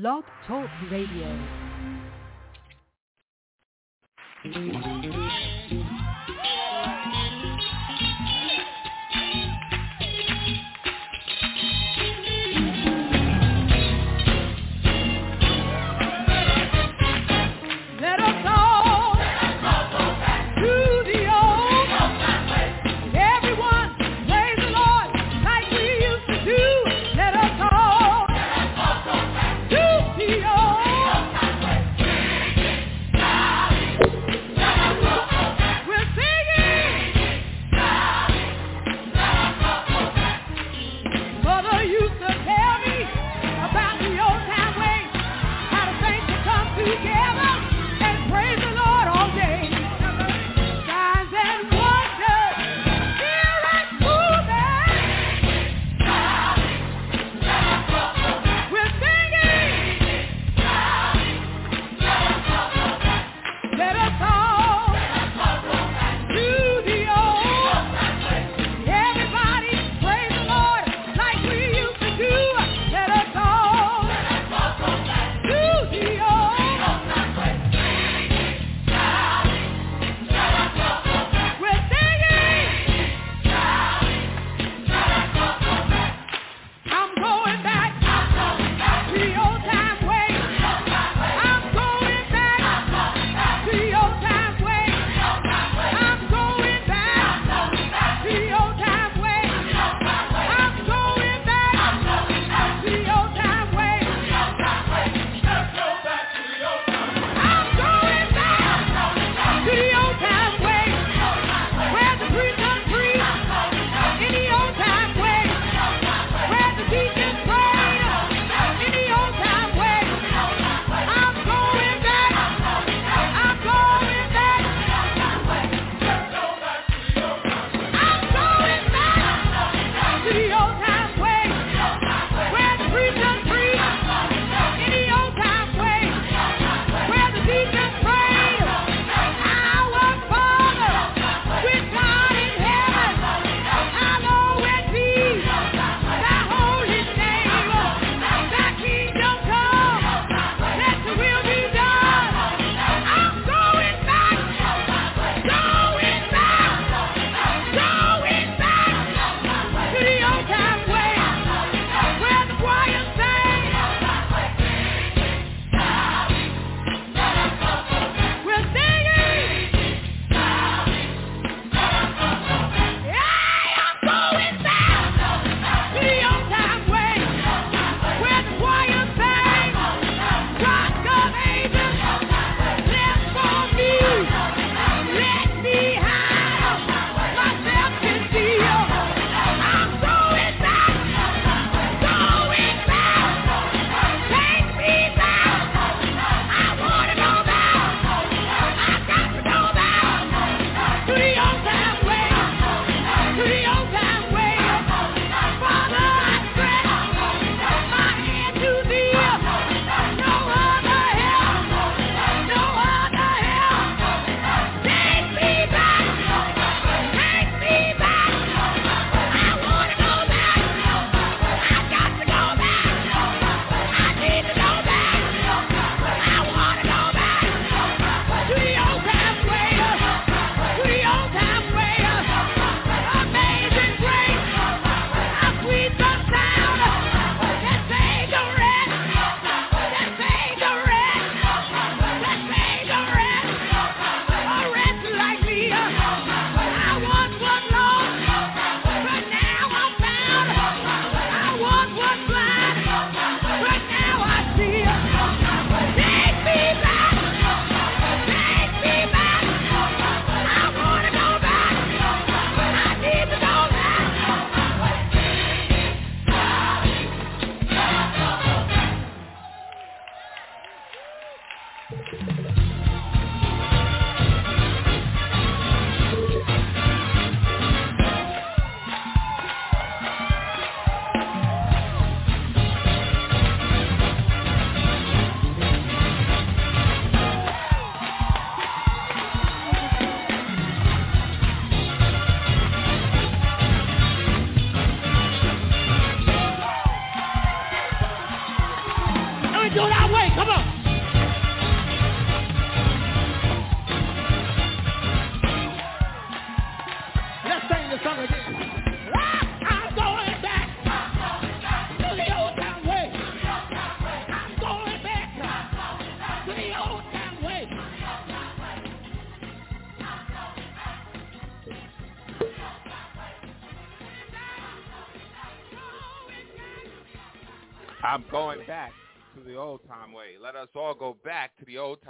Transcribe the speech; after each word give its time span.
Blog 0.00 0.24
Talk 0.48 0.68
Radio. 0.90 1.28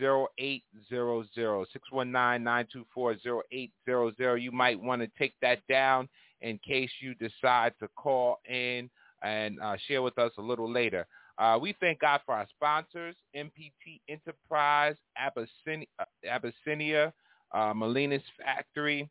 0800 0.00 1.66
619-924-0800. 1.92 4.42
You 4.42 4.52
might 4.52 4.80
want 4.80 5.02
to 5.02 5.08
take 5.18 5.34
that 5.42 5.58
down 5.68 6.08
in 6.40 6.58
case 6.58 6.90
you 7.00 7.14
decide 7.14 7.72
to 7.80 7.88
call 7.96 8.40
in 8.48 8.90
and 9.22 9.58
uh, 9.60 9.76
share 9.86 10.02
with 10.02 10.18
us 10.18 10.32
a 10.38 10.42
little 10.42 10.70
later. 10.70 11.06
Uh, 11.38 11.58
we 11.60 11.74
thank 11.80 12.00
God 12.00 12.20
for 12.24 12.34
our 12.34 12.46
sponsors, 12.54 13.14
MPT 13.36 14.00
Enterprise, 14.08 14.96
Abyssinia, 15.18 15.86
Abyssinia 16.28 17.12
uh, 17.52 17.72
Molina's 17.74 18.22
Factory, 18.38 19.08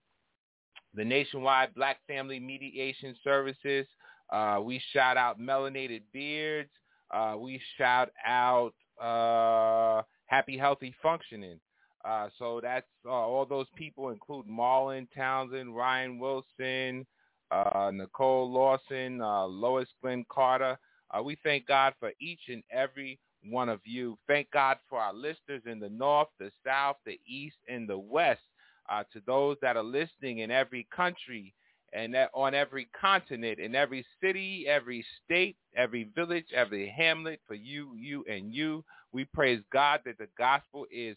the 0.93 1.05
Nationwide 1.05 1.73
Black 1.75 1.97
Family 2.07 2.39
Mediation 2.39 3.15
Services. 3.23 3.85
Uh, 4.31 4.59
we 4.63 4.81
shout 4.93 5.17
out 5.17 5.39
Melanated 5.39 6.01
Beards. 6.13 6.69
Uh, 7.11 7.35
we 7.37 7.61
shout 7.77 8.09
out 8.25 8.73
uh, 9.01 10.01
Happy 10.25 10.57
Healthy 10.57 10.95
Functioning. 11.01 11.59
Uh, 12.03 12.29
so 12.37 12.59
that's 12.61 12.85
uh, 13.05 13.09
all 13.09 13.45
those 13.45 13.65
people 13.75 14.09
include 14.09 14.45
Marlon 14.47 15.07
Townsend, 15.15 15.75
Ryan 15.75 16.19
Wilson, 16.19 17.05
uh, 17.51 17.91
Nicole 17.93 18.51
Lawson, 18.51 19.21
uh, 19.21 19.45
Lois 19.45 19.87
Glenn 20.01 20.25
Carter. 20.29 20.77
Uh, 21.11 21.21
we 21.23 21.37
thank 21.43 21.67
God 21.67 21.93
for 21.99 22.11
each 22.19 22.41
and 22.49 22.63
every 22.71 23.19
one 23.49 23.69
of 23.69 23.79
you. 23.85 24.17
Thank 24.27 24.49
God 24.51 24.77
for 24.89 24.99
our 24.99 25.13
listeners 25.13 25.61
in 25.65 25.79
the 25.79 25.89
north, 25.89 26.27
the 26.39 26.51
south, 26.65 26.97
the 27.05 27.19
east, 27.27 27.57
and 27.67 27.87
the 27.87 27.97
west. 27.97 28.41
Uh, 28.89 29.03
to 29.11 29.19
those 29.25 29.57
that 29.61 29.77
are 29.77 29.83
listening 29.83 30.39
in 30.39 30.51
every 30.51 30.87
country 30.95 31.53
and 31.93 32.15
on 32.33 32.53
every 32.53 32.87
continent, 32.99 33.57
in 33.57 33.73
every 33.73 34.05
city, 34.21 34.65
every 34.67 35.03
state, 35.23 35.55
every 35.75 36.09
village, 36.15 36.45
every 36.53 36.87
hamlet, 36.95 37.39
for 37.47 37.55
you, 37.55 37.95
you, 37.95 38.23
and 38.29 38.53
you. 38.53 38.83
We 39.11 39.25
praise 39.25 39.61
God 39.71 40.01
that 40.05 40.17
the 40.17 40.27
gospel 40.37 40.85
is 40.91 41.15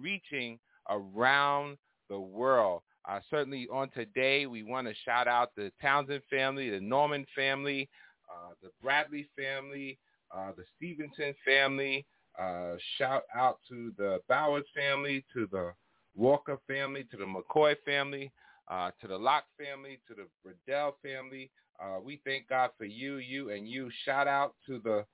reaching 0.00 0.58
around 0.88 1.76
the 2.08 2.20
world. 2.20 2.82
Uh, 3.08 3.20
certainly 3.30 3.66
on 3.72 3.88
today, 3.90 4.46
we 4.46 4.62
want 4.62 4.86
to 4.86 4.94
shout 5.04 5.26
out 5.26 5.52
the 5.56 5.72
Townsend 5.80 6.22
family, 6.30 6.70
the 6.70 6.80
Norman 6.80 7.26
family, 7.34 7.88
uh, 8.30 8.52
the 8.62 8.70
Bradley 8.82 9.28
family, 9.36 9.98
uh, 10.34 10.52
the 10.56 10.64
Stevenson 10.76 11.34
family. 11.44 12.06
Uh, 12.38 12.74
shout 12.98 13.24
out 13.34 13.58
to 13.68 13.92
the 13.96 14.20
Bowers 14.28 14.64
family, 14.74 15.24
to 15.32 15.48
the 15.50 15.72
Walker 16.14 16.58
family, 16.68 17.04
to 17.10 17.16
the 17.16 17.24
McCoy 17.24 17.74
family, 17.84 18.30
uh, 18.68 18.90
to 19.00 19.08
the 19.08 19.16
Locke 19.16 19.46
family, 19.58 19.98
to 20.06 20.14
the 20.14 20.26
Bradell 20.44 20.92
family. 21.02 21.50
Uh, 21.82 21.98
we 22.04 22.20
thank 22.24 22.48
God 22.48 22.70
for 22.76 22.84
you, 22.84 23.16
you, 23.16 23.50
and 23.50 23.66
you. 23.66 23.90
Shout 24.04 24.28
out 24.28 24.54
to 24.66 24.78
the 24.84 25.04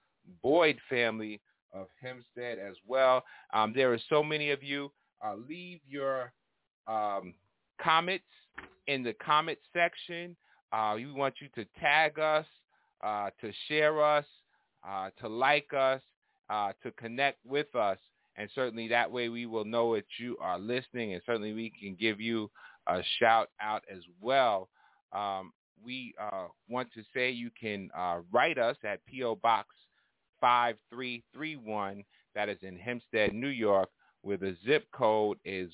Boyd 0.42 0.78
family 0.90 1.40
of 1.72 1.86
Hempstead 2.02 2.58
as 2.58 2.74
well. 2.86 3.22
Um, 3.54 3.72
there 3.74 3.92
are 3.92 4.00
so 4.08 4.22
many 4.22 4.50
of 4.50 4.62
you. 4.62 4.90
Leave 5.48 5.80
your 5.88 6.32
um, 6.86 7.34
comments 7.82 8.24
in 8.86 9.02
the 9.02 9.14
comment 9.14 9.58
section. 9.72 10.36
Uh, 10.72 10.94
we 10.96 11.10
want 11.10 11.34
you 11.40 11.48
to 11.54 11.68
tag 11.80 12.18
us, 12.18 12.46
uh, 13.02 13.30
to 13.40 13.52
share 13.68 14.04
us, 14.04 14.24
uh, 14.86 15.10
to 15.20 15.28
like 15.28 15.72
us, 15.76 16.00
uh, 16.50 16.72
to 16.82 16.90
connect 16.92 17.38
with 17.44 17.74
us. 17.74 17.98
And 18.36 18.48
certainly 18.54 18.88
that 18.88 19.10
way 19.10 19.28
we 19.28 19.46
will 19.46 19.64
know 19.64 19.94
that 19.94 20.04
you 20.18 20.36
are 20.40 20.58
listening 20.58 21.14
and 21.14 21.22
certainly 21.24 21.52
we 21.52 21.72
can 21.80 21.96
give 21.98 22.20
you 22.20 22.50
a 22.86 23.02
shout 23.18 23.48
out 23.60 23.82
as 23.92 24.02
well. 24.20 24.68
Um, 25.12 25.52
we 25.82 26.14
uh, 26.20 26.48
want 26.68 26.92
to 26.94 27.02
say 27.14 27.30
you 27.30 27.50
can 27.58 27.90
uh, 27.96 28.18
write 28.32 28.58
us 28.58 28.76
at 28.84 29.04
P.O. 29.06 29.36
Box 29.36 29.68
5331. 30.40 32.04
That 32.34 32.48
is 32.48 32.58
in 32.62 32.76
Hempstead, 32.76 33.32
New 33.32 33.48
York, 33.48 33.88
where 34.22 34.36
the 34.36 34.56
zip 34.66 34.86
code 34.92 35.38
is 35.44 35.70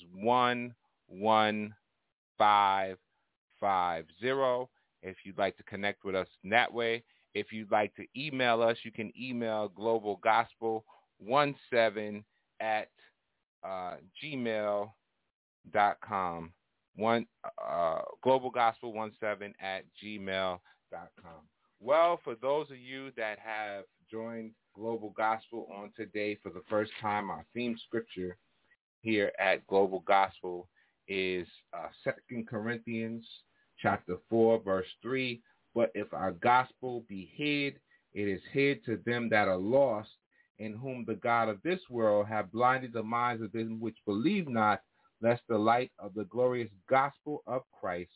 11550. 2.39 4.71
If 5.01 5.17
you'd 5.25 5.37
like 5.37 5.57
to 5.57 5.63
connect 5.63 6.05
with 6.05 6.15
us 6.15 6.29
that 6.45 6.73
way. 6.73 7.03
If 7.33 7.51
you'd 7.51 7.71
like 7.71 7.93
to 7.95 8.05
email 8.15 8.61
us, 8.61 8.77
you 8.83 8.91
can 8.91 9.11
email 9.19 9.69
globalgospel17 9.77 12.23
at 12.61 12.89
uh, 13.63 13.95
gmail.com 14.23 14.93
one 16.95 17.25
uh, 17.43 18.01
globalgospel17 18.23 19.53
at 19.59 19.83
gmail.com. 20.03 20.59
Well, 21.79 22.19
for 22.23 22.35
those 22.35 22.69
of 22.71 22.77
you 22.77 23.11
that 23.17 23.39
have 23.39 23.83
joined 24.09 24.51
Global 24.75 25.13
Gospel 25.15 25.67
on 25.75 25.91
today 25.95 26.37
for 26.41 26.49
the 26.49 26.61
first 26.69 26.91
time, 27.01 27.29
our 27.29 27.45
theme 27.53 27.77
scripture 27.87 28.37
here 29.01 29.31
at 29.39 29.65
Global 29.67 30.03
Gospel 30.07 30.69
is 31.07 31.47
uh, 31.73 31.87
Corinthians 32.49 33.25
chapter 33.81 34.17
4, 34.29 34.61
verse 34.61 34.87
3. 35.01 35.41
But 35.75 35.91
if 35.95 36.13
our 36.13 36.31
gospel 36.31 37.03
be 37.07 37.31
hid, 37.35 37.79
it 38.13 38.27
is 38.27 38.41
hid 38.51 38.85
to 38.85 38.99
them 39.05 39.29
that 39.29 39.47
are 39.47 39.57
lost, 39.57 40.09
in 40.59 40.73
whom 40.73 41.03
the 41.05 41.15
God 41.15 41.49
of 41.49 41.61
this 41.63 41.79
world 41.89 42.27
have 42.27 42.51
blinded 42.51 42.93
the 42.93 43.03
minds 43.03 43.41
of 43.41 43.51
them 43.51 43.79
which 43.79 43.97
believe 44.05 44.47
not, 44.47 44.81
lest 45.21 45.41
the 45.47 45.57
light 45.57 45.91
of 45.99 46.13
the 46.13 46.25
glorious 46.25 46.69
gospel 46.89 47.43
of 47.47 47.63
Christ, 47.79 48.11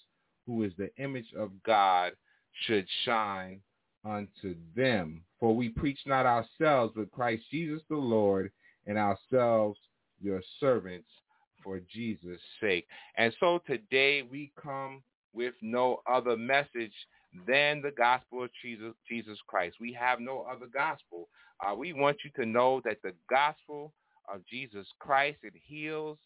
who 0.45 0.63
is 0.63 0.71
the 0.77 0.91
image 0.97 1.33
of 1.37 1.51
God, 1.63 2.13
should 2.65 2.85
shine 3.05 3.61
unto 4.05 4.55
them. 4.75 5.23
For 5.39 5.55
we 5.55 5.69
preach 5.69 5.99
not 6.05 6.25
ourselves, 6.25 6.93
but 6.95 7.11
Christ 7.11 7.43
Jesus 7.51 7.81
the 7.89 7.97
Lord, 7.97 8.51
and 8.85 8.97
ourselves 8.97 9.79
your 10.21 10.41
servants 10.59 11.09
for 11.63 11.79
Jesus' 11.93 12.41
sake. 12.61 12.87
And 13.17 13.33
so 13.39 13.61
today 13.65 14.23
we 14.23 14.51
come 14.61 15.03
with 15.33 15.53
no 15.61 16.01
other 16.09 16.37
message 16.37 16.93
than 17.47 17.81
the 17.81 17.91
gospel 17.91 18.43
of 18.43 18.49
Jesus, 18.61 18.93
Jesus 19.07 19.37
Christ. 19.47 19.77
We 19.79 19.93
have 19.93 20.19
no 20.19 20.45
other 20.49 20.67
gospel. 20.73 21.29
Uh, 21.65 21.75
we 21.75 21.93
want 21.93 22.17
you 22.23 22.31
to 22.41 22.49
know 22.49 22.81
that 22.85 23.01
the 23.03 23.13
gospel 23.29 23.93
of 24.33 24.41
Jesus 24.49 24.87
Christ, 24.99 25.39
it 25.43 25.53
heals, 25.55 26.17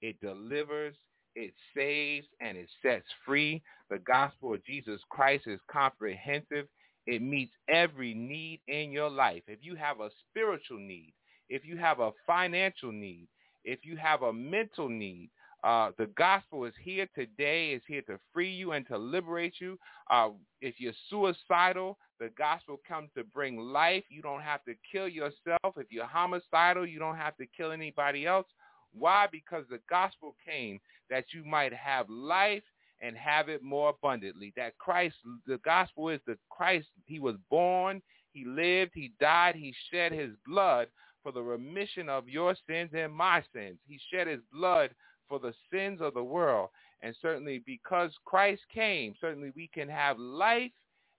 it 0.00 0.20
delivers, 0.20 0.94
it 1.34 1.54
saves, 1.76 2.26
and 2.40 2.56
it 2.56 2.68
sets 2.82 3.06
free. 3.24 3.62
The 3.90 3.98
gospel 3.98 4.54
of 4.54 4.64
Jesus 4.64 5.00
Christ 5.08 5.46
is 5.46 5.60
comprehensive. 5.70 6.66
It 7.06 7.22
meets 7.22 7.52
every 7.68 8.12
need 8.12 8.60
in 8.68 8.92
your 8.92 9.08
life. 9.08 9.42
If 9.46 9.60
you 9.62 9.76
have 9.76 10.00
a 10.00 10.10
spiritual 10.28 10.78
need, 10.78 11.14
if 11.48 11.64
you 11.64 11.78
have 11.78 12.00
a 12.00 12.10
financial 12.26 12.92
need, 12.92 13.28
if 13.68 13.80
you 13.84 13.96
have 13.96 14.22
a 14.22 14.32
mental 14.32 14.88
need, 14.88 15.30
uh, 15.62 15.90
the 15.98 16.06
gospel 16.16 16.64
is 16.64 16.72
here 16.82 17.06
today, 17.14 17.72
is 17.72 17.82
here 17.86 18.02
to 18.02 18.18
free 18.32 18.50
you 18.50 18.72
and 18.72 18.86
to 18.86 18.96
liberate 18.96 19.54
you. 19.60 19.78
Uh, 20.10 20.30
if 20.60 20.76
you're 20.78 20.92
suicidal, 21.10 21.98
the 22.18 22.30
gospel 22.38 22.80
comes 22.88 23.10
to 23.16 23.24
bring 23.24 23.58
life. 23.58 24.04
You 24.08 24.22
don't 24.22 24.40
have 24.40 24.64
to 24.64 24.74
kill 24.90 25.08
yourself. 25.08 25.76
If 25.76 25.90
you're 25.90 26.06
homicidal, 26.06 26.86
you 26.86 26.98
don't 26.98 27.16
have 27.16 27.36
to 27.36 27.46
kill 27.46 27.72
anybody 27.72 28.26
else. 28.26 28.46
Why? 28.92 29.26
Because 29.30 29.64
the 29.68 29.80
gospel 29.90 30.34
came 30.46 30.80
that 31.10 31.26
you 31.32 31.44
might 31.44 31.74
have 31.74 32.08
life 32.08 32.62
and 33.02 33.16
have 33.16 33.48
it 33.48 33.62
more 33.62 33.90
abundantly. 33.90 34.52
That 34.56 34.78
Christ, 34.78 35.16
the 35.46 35.58
gospel 35.58 36.08
is 36.08 36.20
the 36.26 36.38
Christ, 36.48 36.88
he 37.04 37.18
was 37.18 37.36
born, 37.50 38.00
he 38.32 38.44
lived, 38.44 38.92
he 38.94 39.12
died, 39.20 39.56
he 39.56 39.74
shed 39.90 40.12
his 40.12 40.30
blood 40.46 40.86
for 41.22 41.32
the 41.32 41.42
remission 41.42 42.08
of 42.08 42.28
your 42.28 42.54
sins 42.68 42.90
and 42.94 43.12
my 43.12 43.42
sins. 43.52 43.78
He 43.86 43.98
shed 44.10 44.26
his 44.26 44.40
blood 44.52 44.90
for 45.28 45.38
the 45.38 45.54
sins 45.72 46.00
of 46.00 46.14
the 46.14 46.24
world. 46.24 46.70
And 47.02 47.14
certainly 47.20 47.62
because 47.64 48.10
Christ 48.24 48.62
came, 48.72 49.14
certainly 49.20 49.52
we 49.54 49.70
can 49.72 49.88
have 49.88 50.18
life 50.18 50.72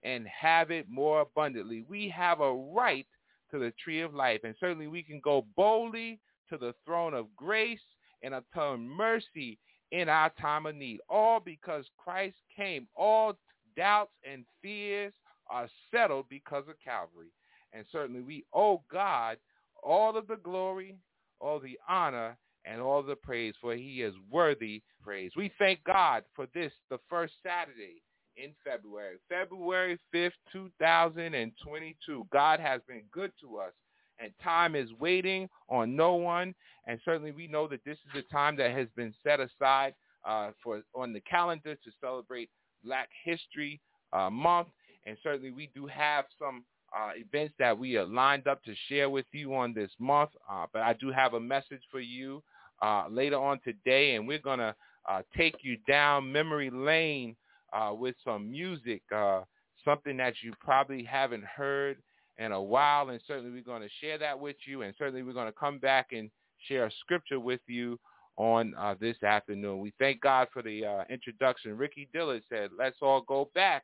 and 0.03 0.27
have 0.27 0.71
it 0.71 0.87
more 0.89 1.21
abundantly. 1.21 1.83
We 1.87 2.09
have 2.09 2.41
a 2.41 2.53
right 2.53 3.07
to 3.51 3.59
the 3.59 3.73
tree 3.83 4.01
of 4.01 4.13
life. 4.13 4.41
And 4.43 4.55
certainly 4.59 4.87
we 4.87 5.03
can 5.03 5.19
go 5.23 5.45
boldly 5.55 6.19
to 6.49 6.57
the 6.57 6.73
throne 6.85 7.13
of 7.13 7.33
grace 7.35 7.79
and 8.23 8.33
obtain 8.33 8.89
mercy 8.89 9.57
in 9.91 10.09
our 10.09 10.31
time 10.41 10.65
of 10.65 10.75
need. 10.75 10.99
All 11.09 11.39
because 11.39 11.85
Christ 11.97 12.37
came. 12.55 12.87
All 12.95 13.37
doubts 13.75 14.11
and 14.29 14.45
fears 14.61 15.13
are 15.49 15.69
settled 15.91 16.25
because 16.29 16.67
of 16.67 16.75
Calvary. 16.83 17.31
And 17.73 17.85
certainly 17.91 18.21
we 18.21 18.45
owe 18.53 18.81
God 18.91 19.37
all 19.83 20.17
of 20.17 20.27
the 20.27 20.37
glory, 20.37 20.97
all 21.39 21.59
the 21.59 21.77
honor, 21.87 22.37
and 22.65 22.81
all 22.81 23.01
the 23.01 23.15
praise, 23.15 23.53
for 23.61 23.75
he 23.75 24.01
is 24.01 24.13
worthy 24.29 24.81
praise. 25.03 25.31
We 25.35 25.51
thank 25.57 25.83
God 25.83 26.23
for 26.35 26.47
this, 26.53 26.71
the 26.89 26.99
first 27.09 27.33
Saturday 27.43 28.01
in 28.35 28.51
February, 28.63 29.17
February 29.27 29.99
5th, 30.13 30.31
2022. 30.51 32.27
God 32.31 32.59
has 32.59 32.81
been 32.87 33.03
good 33.11 33.31
to 33.41 33.57
us, 33.57 33.73
and 34.19 34.31
time 34.43 34.75
is 34.75 34.89
waiting 34.99 35.49
on 35.69 35.95
no 35.95 36.15
one. 36.15 36.53
And 36.85 36.99
certainly 37.05 37.31
we 37.31 37.47
know 37.47 37.67
that 37.67 37.83
this 37.85 37.97
is 38.13 38.23
a 38.23 38.33
time 38.33 38.55
that 38.57 38.71
has 38.71 38.87
been 38.95 39.13
set 39.23 39.39
aside 39.39 39.93
uh, 40.25 40.51
for 40.63 40.81
on 40.93 41.13
the 41.13 41.21
calendar 41.21 41.75
to 41.75 41.91
celebrate 42.01 42.49
Black 42.83 43.09
History 43.23 43.79
uh, 44.13 44.29
Month. 44.29 44.69
And 45.05 45.17
certainly 45.23 45.51
we 45.51 45.69
do 45.73 45.87
have 45.87 46.25
some 46.37 46.63
uh, 46.97 47.11
events 47.15 47.53
that 47.59 47.77
we 47.77 47.97
are 47.97 48.05
lined 48.05 48.47
up 48.47 48.63
to 48.63 48.73
share 48.87 49.09
with 49.09 49.25
you 49.31 49.55
on 49.55 49.73
this 49.73 49.91
month. 49.99 50.31
Uh, 50.49 50.65
but 50.73 50.81
I 50.81 50.93
do 50.93 51.11
have 51.11 51.33
a 51.33 51.39
message 51.39 51.81
for 51.91 51.99
you 51.99 52.43
uh, 52.81 53.05
later 53.09 53.37
on 53.37 53.59
today, 53.63 54.15
and 54.15 54.27
we're 54.27 54.39
going 54.39 54.59
to 54.59 54.75
uh, 55.09 55.21
take 55.35 55.55
you 55.61 55.77
down 55.87 56.31
memory 56.31 56.69
lane 56.69 57.35
uh, 57.73 57.93
with 57.93 58.15
some 58.23 58.49
music, 58.49 59.01
uh, 59.15 59.41
something 59.85 60.17
that 60.17 60.33
you 60.41 60.53
probably 60.59 61.03
haven't 61.03 61.43
heard 61.43 61.97
in 62.37 62.51
a 62.51 62.61
while, 62.61 63.09
and 63.09 63.19
certainly 63.27 63.51
we're 63.51 63.61
going 63.61 63.81
to 63.81 63.89
share 64.01 64.17
that 64.17 64.39
with 64.39 64.55
you, 64.65 64.81
and 64.83 64.93
certainly 64.97 65.23
we're 65.23 65.33
going 65.33 65.47
to 65.51 65.59
come 65.59 65.77
back 65.77 66.07
and 66.11 66.31
share 66.67 66.85
a 66.85 66.91
scripture 67.01 67.39
with 67.39 67.59
you 67.67 67.99
on 68.37 68.73
uh, 68.77 68.95
this 68.99 69.21
afternoon. 69.23 69.79
We 69.79 69.93
thank 69.99 70.21
God 70.21 70.47
for 70.53 70.61
the 70.61 70.85
uh, 70.85 71.03
introduction. 71.09 71.77
Ricky 71.77 72.07
Dillard 72.13 72.43
said, 72.49 72.69
let's 72.77 72.97
all 73.01 73.21
go 73.21 73.49
back 73.53 73.83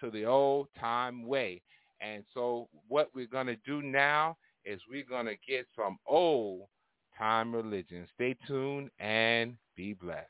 to 0.00 0.10
the 0.10 0.24
old 0.24 0.68
time 0.80 1.26
way. 1.26 1.60
And 2.02 2.24
so 2.34 2.68
what 2.88 3.10
we're 3.14 3.26
going 3.26 3.46
to 3.46 3.56
do 3.64 3.82
now 3.82 4.36
is 4.64 4.80
we're 4.90 5.04
going 5.04 5.26
to 5.26 5.36
get 5.48 5.66
some 5.76 5.98
old 6.06 6.62
time 7.16 7.54
religion. 7.54 8.06
Stay 8.14 8.36
tuned 8.46 8.90
and 8.98 9.56
be 9.76 9.94
blessed. 9.94 10.28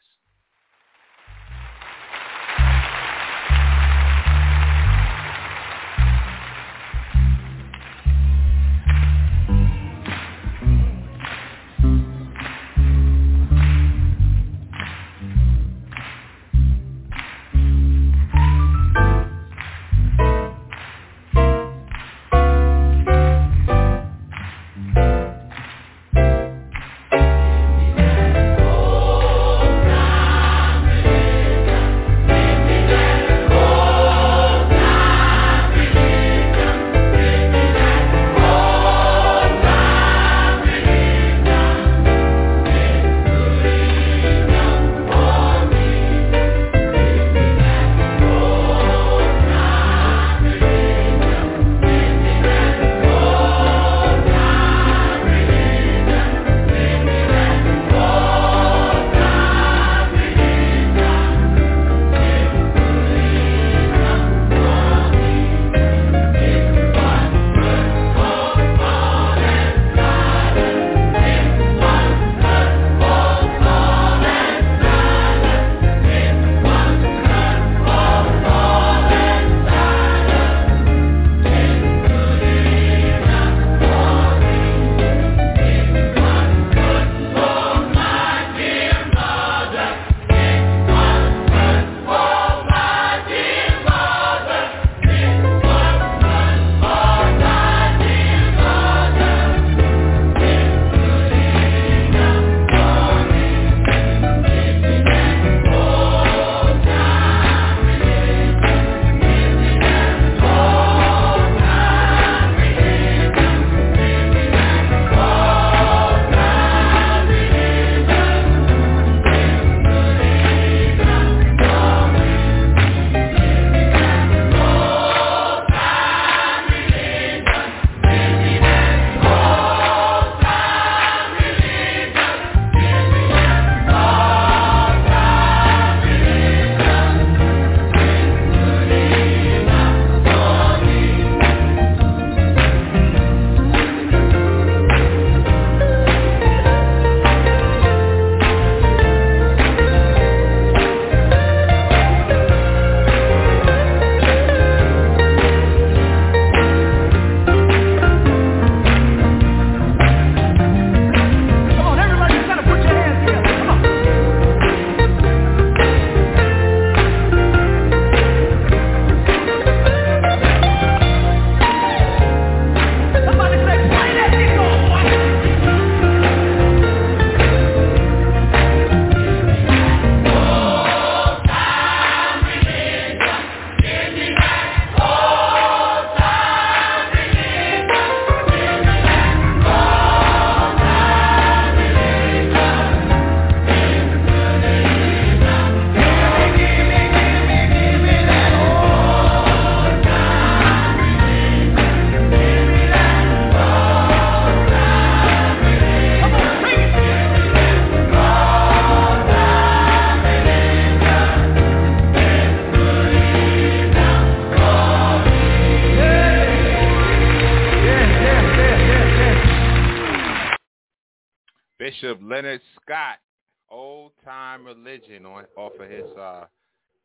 Religion, 225.02 225.26
on, 225.26 225.44
off 225.56 225.72
of 225.80 225.90
his 225.90 226.04
uh, 226.18 226.44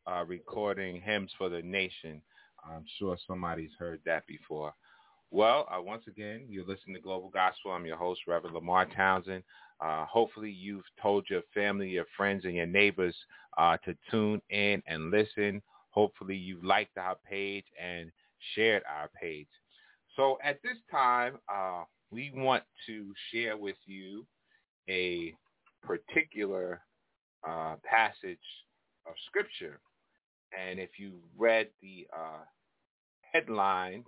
uh, 0.06 0.24
recording 0.28 1.02
Hymns 1.02 1.32
for 1.38 1.50
the 1.50 1.62
Nation. 1.62 2.22
I'm 2.64 2.86
sure 3.00 3.18
somebody's 3.26 3.72
heard 3.80 4.00
that 4.06 4.26
before. 4.28 4.74
Well, 5.32 5.68
uh, 5.72 5.82
once 5.82 6.04
again, 6.08 6.46
you're 6.48 6.66
listening 6.66 6.96
to 6.96 7.02
Global 7.02 7.30
Gospel. 7.30 7.72
I'm 7.72 7.86
your 7.86 7.98
host, 7.98 8.22
Reverend 8.28 8.56
Lemarr 8.56 8.94
Townsend. 8.96 9.44
Uh, 9.82 10.06
hopefully 10.06 10.52
you've 10.52 10.84
told 11.02 11.26
your 11.30 11.42
family, 11.54 11.90
your 11.90 12.06
friends, 12.16 12.46
and 12.46 12.56
your 12.56 12.66
neighbors 12.66 13.16
uh, 13.58 13.78
to 13.86 13.96
tune 14.12 14.42
in 14.50 14.82
and 14.88 15.10
listen. 15.10 15.62
Hopefully 15.90 16.36
you've 16.36 16.64
liked 16.64 16.98
our 16.98 17.16
page 17.28 17.66
and 17.82 18.12
shared 18.54 18.84
our 18.88 19.10
page. 19.20 19.50
So 20.16 20.38
at 20.44 20.62
this 20.62 20.78
time, 20.92 21.40
uh, 21.52 21.84
we 22.12 22.32
want 22.36 22.64
to 22.86 23.12
share 23.32 23.58
with 23.58 23.78
you 23.86 24.26
a 24.90 25.34
particular 25.84 26.82
uh, 27.48 27.76
passage 27.84 28.38
of 29.06 29.14
Scripture. 29.28 29.80
And 30.58 30.80
if 30.80 30.92
you 30.98 31.14
read 31.38 31.68
the 31.82 32.08
uh, 32.16 32.44
headlines, 33.32 34.06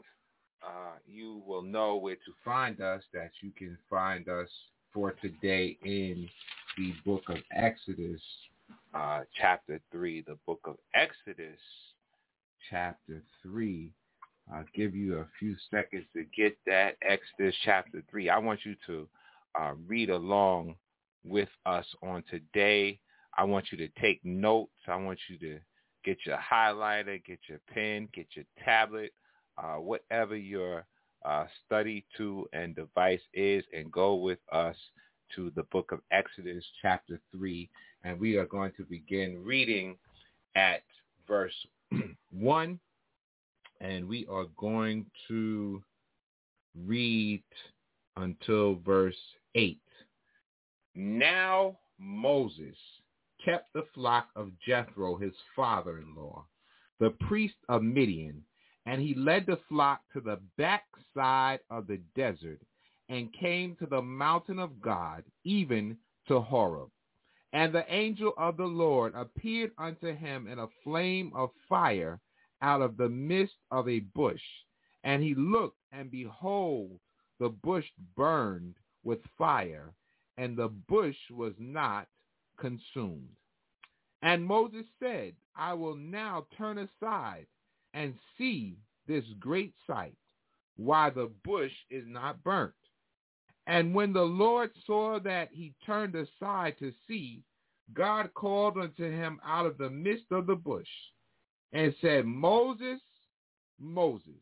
uh, 0.65 0.97
you 1.07 1.41
will 1.45 1.61
know 1.61 1.95
where 1.95 2.15
to 2.15 2.31
find 2.43 2.81
us, 2.81 3.03
that 3.13 3.31
you 3.41 3.51
can 3.57 3.77
find 3.89 4.27
us 4.27 4.49
for 4.93 5.13
today 5.21 5.77
in 5.83 6.27
the 6.77 6.93
book 7.05 7.23
of 7.29 7.37
Exodus, 7.55 8.21
uh, 8.93 9.21
chapter 9.39 9.79
3. 9.91 10.21
The 10.27 10.37
book 10.45 10.59
of 10.65 10.75
Exodus, 10.93 11.59
chapter 12.69 13.21
3. 13.43 13.91
I'll 14.51 14.65
give 14.75 14.95
you 14.95 15.19
a 15.19 15.27
few 15.37 15.55
seconds 15.69 16.05
to 16.15 16.23
get 16.35 16.57
that. 16.65 16.95
Exodus 17.03 17.55
chapter 17.63 18.01
3. 18.09 18.29
I 18.29 18.37
want 18.39 18.61
you 18.65 18.75
to 18.87 19.07
uh, 19.59 19.73
read 19.87 20.09
along 20.09 20.75
with 21.23 21.49
us 21.65 21.85
on 22.01 22.23
today. 22.29 22.99
I 23.39 23.43
want 23.45 23.67
you 23.71 23.77
to 23.77 23.87
take 24.01 24.19
notes. 24.25 24.73
I 24.85 24.97
want 24.97 25.17
you 25.29 25.37
to 25.39 25.59
get 26.03 26.17
your 26.25 26.37
highlighter, 26.37 27.23
get 27.23 27.39
your 27.47 27.61
pen, 27.73 28.09
get 28.13 28.27
your 28.33 28.43
tablet, 28.65 29.13
uh, 29.57 29.75
whatever 29.75 30.35
your 30.35 30.85
uh, 31.23 31.45
study 31.65 32.05
tool 32.17 32.47
and 32.51 32.75
device 32.75 33.21
is, 33.33 33.63
and 33.71 33.89
go 33.93 34.15
with 34.15 34.39
us 34.51 34.75
to 35.35 35.53
the 35.55 35.63
book 35.71 35.93
of 35.93 36.01
Exodus 36.11 36.65
chapter 36.81 37.17
3. 37.31 37.69
And 38.03 38.19
we 38.19 38.35
are 38.35 38.45
going 38.45 38.73
to 38.75 38.83
begin 38.83 39.41
reading 39.41 39.95
at 40.55 40.83
verse 41.25 41.55
1 42.31 42.77
and 43.79 44.05
we 44.05 44.27
are 44.29 44.47
going 44.57 45.05
to 45.29 45.81
read 46.85 47.41
until 48.17 48.75
verse 48.85 49.15
8. 49.55 49.79
Now 50.93 51.77
Moses 51.97 52.75
kept 53.49 53.73
the 53.73 53.85
flock 53.95 54.27
of 54.35 54.51
Jethro, 54.59 55.17
his 55.17 55.33
father-in-law, 55.55 56.45
the 56.99 57.09
priest 57.27 57.55
of 57.67 57.81
Midian, 57.81 58.43
and 58.85 59.01
he 59.01 59.15
led 59.15 59.47
the 59.47 59.57
flock 59.67 60.01
to 60.13 60.21
the 60.21 60.39
backside 60.57 61.59
of 61.71 61.87
the 61.87 61.99
desert 62.15 62.59
and 63.07 63.33
came 63.33 63.75
to 63.77 63.87
the 63.87 64.01
mountain 64.01 64.59
of 64.59 64.79
God, 64.79 65.23
even 65.43 65.97
to 66.27 66.39
Horeb. 66.39 66.89
And 67.51 67.73
the 67.73 67.85
angel 67.91 68.33
of 68.37 68.57
the 68.57 68.65
Lord 68.65 69.13
appeared 69.15 69.71
unto 69.79 70.15
him 70.15 70.47
in 70.47 70.59
a 70.59 70.67
flame 70.83 71.31
of 71.33 71.49
fire 71.67 72.19
out 72.61 72.81
of 72.81 72.97
the 72.97 73.09
midst 73.09 73.55
of 73.71 73.89
a 73.89 74.01
bush. 74.01 74.41
And 75.03 75.23
he 75.23 75.33
looked, 75.33 75.77
and 75.91 76.11
behold, 76.11 76.99
the 77.39 77.49
bush 77.49 77.85
burned 78.15 78.75
with 79.03 79.19
fire, 79.39 79.93
and 80.37 80.55
the 80.55 80.67
bush 80.67 81.17
was 81.31 81.53
not 81.57 82.07
consumed. 82.59 83.29
And 84.21 84.45
Moses 84.45 84.85
said, 85.01 85.33
I 85.55 85.73
will 85.73 85.95
now 85.95 86.45
turn 86.57 86.77
aside 86.77 87.47
and 87.93 88.13
see 88.37 88.77
this 89.07 89.23
great 89.39 89.73
sight, 89.87 90.15
why 90.75 91.09
the 91.09 91.31
bush 91.43 91.71
is 91.89 92.03
not 92.07 92.43
burnt. 92.43 92.73
And 93.67 93.93
when 93.93 94.13
the 94.13 94.21
Lord 94.23 94.71
saw 94.85 95.19
that 95.19 95.49
he 95.51 95.73
turned 95.85 96.15
aside 96.15 96.75
to 96.79 96.91
see, 97.07 97.43
God 97.93 98.33
called 98.33 98.77
unto 98.77 99.03
him 99.03 99.39
out 99.45 99.65
of 99.65 99.77
the 99.77 99.89
midst 99.89 100.31
of 100.31 100.47
the 100.47 100.55
bush 100.55 100.87
and 101.71 101.93
said, 102.01 102.25
Moses, 102.25 102.99
Moses. 103.79 104.41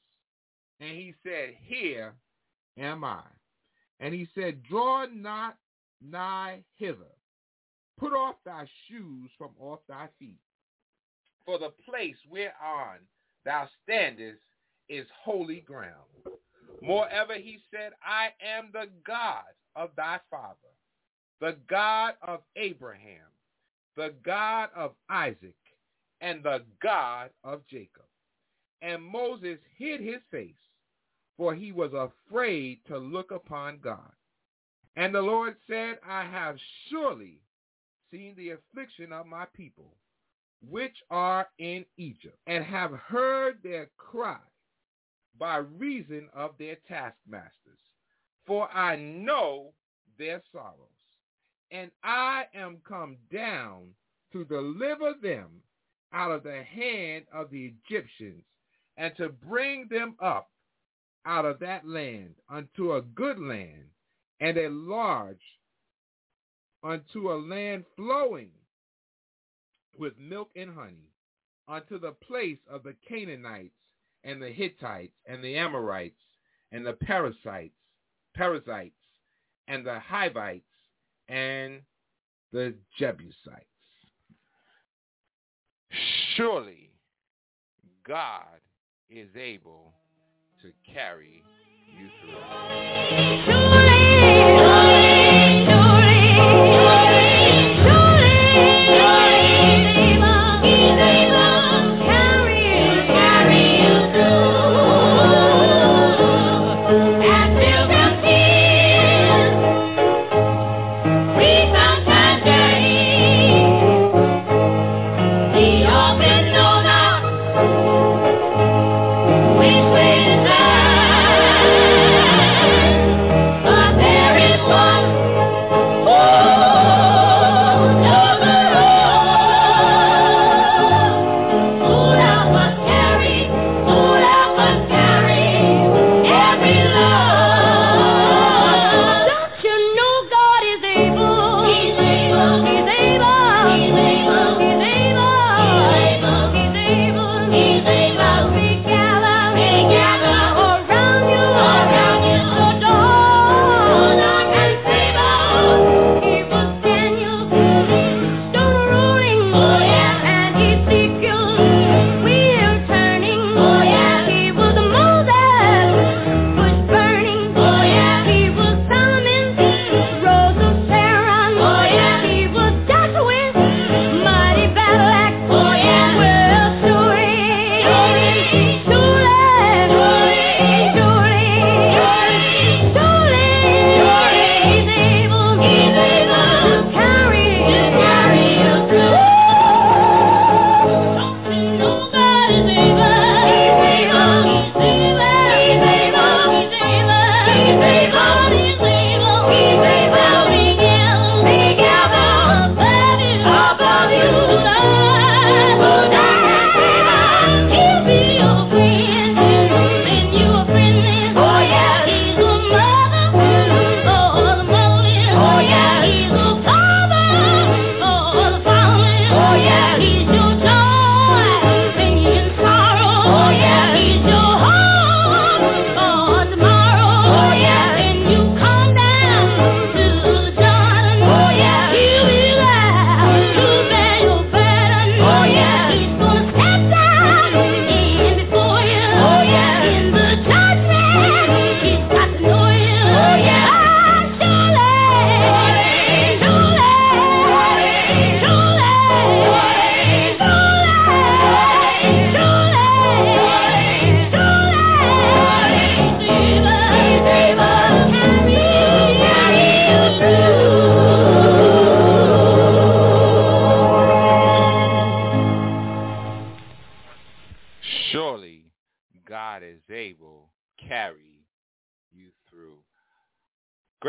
And 0.79 0.89
he 0.91 1.13
said, 1.23 1.55
Here 1.61 2.13
am 2.77 3.03
I. 3.03 3.23
And 3.99 4.13
he 4.13 4.27
said, 4.35 4.63
Draw 4.63 5.07
not 5.13 5.57
nigh 6.01 6.63
hither. 6.75 7.16
Put 7.99 8.13
off 8.13 8.35
thy 8.45 8.65
shoes 8.87 9.29
from 9.37 9.51
off 9.59 9.79
thy 9.87 10.07
feet. 10.19 10.39
For 11.45 11.57
the 11.57 11.71
place 11.89 12.17
whereon 12.29 12.99
thou 13.45 13.67
standest 13.83 14.41
is 14.89 15.07
holy 15.23 15.61
ground. 15.61 15.93
Moreover, 16.81 17.35
he 17.35 17.59
said, 17.71 17.93
I 18.03 18.27
am 18.45 18.69
the 18.71 18.87
God 19.05 19.43
of 19.75 19.91
thy 19.95 20.19
father, 20.29 20.55
the 21.39 21.57
God 21.69 22.15
of 22.21 22.41
Abraham, 22.55 23.31
the 23.95 24.13
God 24.23 24.69
of 24.75 24.91
Isaac, 25.09 25.55
and 26.21 26.43
the 26.43 26.63
God 26.81 27.29
of 27.43 27.65
Jacob. 27.67 28.05
And 28.81 29.03
Moses 29.03 29.57
hid 29.77 30.01
his 30.01 30.21
face, 30.29 30.53
for 31.35 31.55
he 31.55 31.71
was 31.71 31.91
afraid 31.93 32.79
to 32.87 32.97
look 32.97 33.31
upon 33.31 33.79
God. 33.81 34.11
And 34.95 35.13
the 35.13 35.21
Lord 35.21 35.55
said, 35.67 35.99
I 36.07 36.23
have 36.25 36.57
surely 36.89 37.39
seen 38.11 38.35
the 38.35 38.51
affliction 38.51 39.11
of 39.11 39.25
my 39.25 39.45
people, 39.55 39.95
which 40.61 40.97
are 41.09 41.47
in 41.59 41.85
Egypt, 41.97 42.37
and 42.47 42.63
have 42.63 42.91
heard 42.91 43.61
their 43.63 43.89
cry 43.97 44.39
by 45.37 45.57
reason 45.57 46.29
of 46.33 46.51
their 46.57 46.77
taskmasters. 46.87 47.79
For 48.45 48.69
I 48.71 48.95
know 48.95 49.73
their 50.17 50.41
sorrows, 50.51 50.77
and 51.71 51.91
I 52.03 52.45
am 52.53 52.77
come 52.87 53.17
down 53.31 53.89
to 54.31 54.45
deliver 54.45 55.13
them 55.21 55.61
out 56.13 56.31
of 56.31 56.43
the 56.43 56.63
hand 56.63 57.25
of 57.33 57.49
the 57.51 57.73
Egyptians 57.87 58.43
and 58.97 59.15
to 59.17 59.29
bring 59.29 59.87
them 59.89 60.15
up 60.21 60.49
out 61.25 61.45
of 61.45 61.59
that 61.59 61.87
land 61.87 62.35
unto 62.49 62.93
a 62.93 63.01
good 63.01 63.37
land 63.37 63.89
and 64.39 64.57
a 64.57 64.69
large 64.69 65.41
unto 66.83 67.31
a 67.31 67.35
land 67.35 67.85
flowing 67.95 68.49
with 69.97 70.13
milk 70.19 70.49
and 70.55 70.73
honey 70.73 71.11
unto 71.67 71.99
the 71.99 72.11
place 72.11 72.59
of 72.69 72.83
the 72.83 72.95
Canaanites 73.07 73.73
and 74.23 74.41
the 74.41 74.49
Hittites 74.49 75.13
and 75.25 75.43
the 75.43 75.57
Amorites 75.57 76.19
and 76.71 76.85
the 76.85 76.93
Perizzites, 76.93 77.73
Perizzites 78.35 78.93
and 79.67 79.85
the 79.85 79.99
Hivites 79.99 80.63
and 81.27 81.81
the 82.51 82.73
Jebusites. 82.97 83.65
Surely 86.35 86.91
God 88.05 88.61
is 89.09 89.29
able 89.35 89.93
to 90.61 90.71
carry 90.93 91.43
you 91.97 92.09
through. 92.21 93.56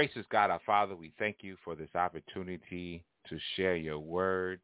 Gracious 0.08 0.26
God, 0.32 0.48
our 0.50 0.60
Father, 0.64 0.96
we 0.96 1.12
thank 1.18 1.38
you 1.42 1.54
for 1.62 1.74
this 1.74 1.94
opportunity 1.94 3.04
to 3.28 3.38
share 3.56 3.76
your 3.76 3.98
word. 3.98 4.58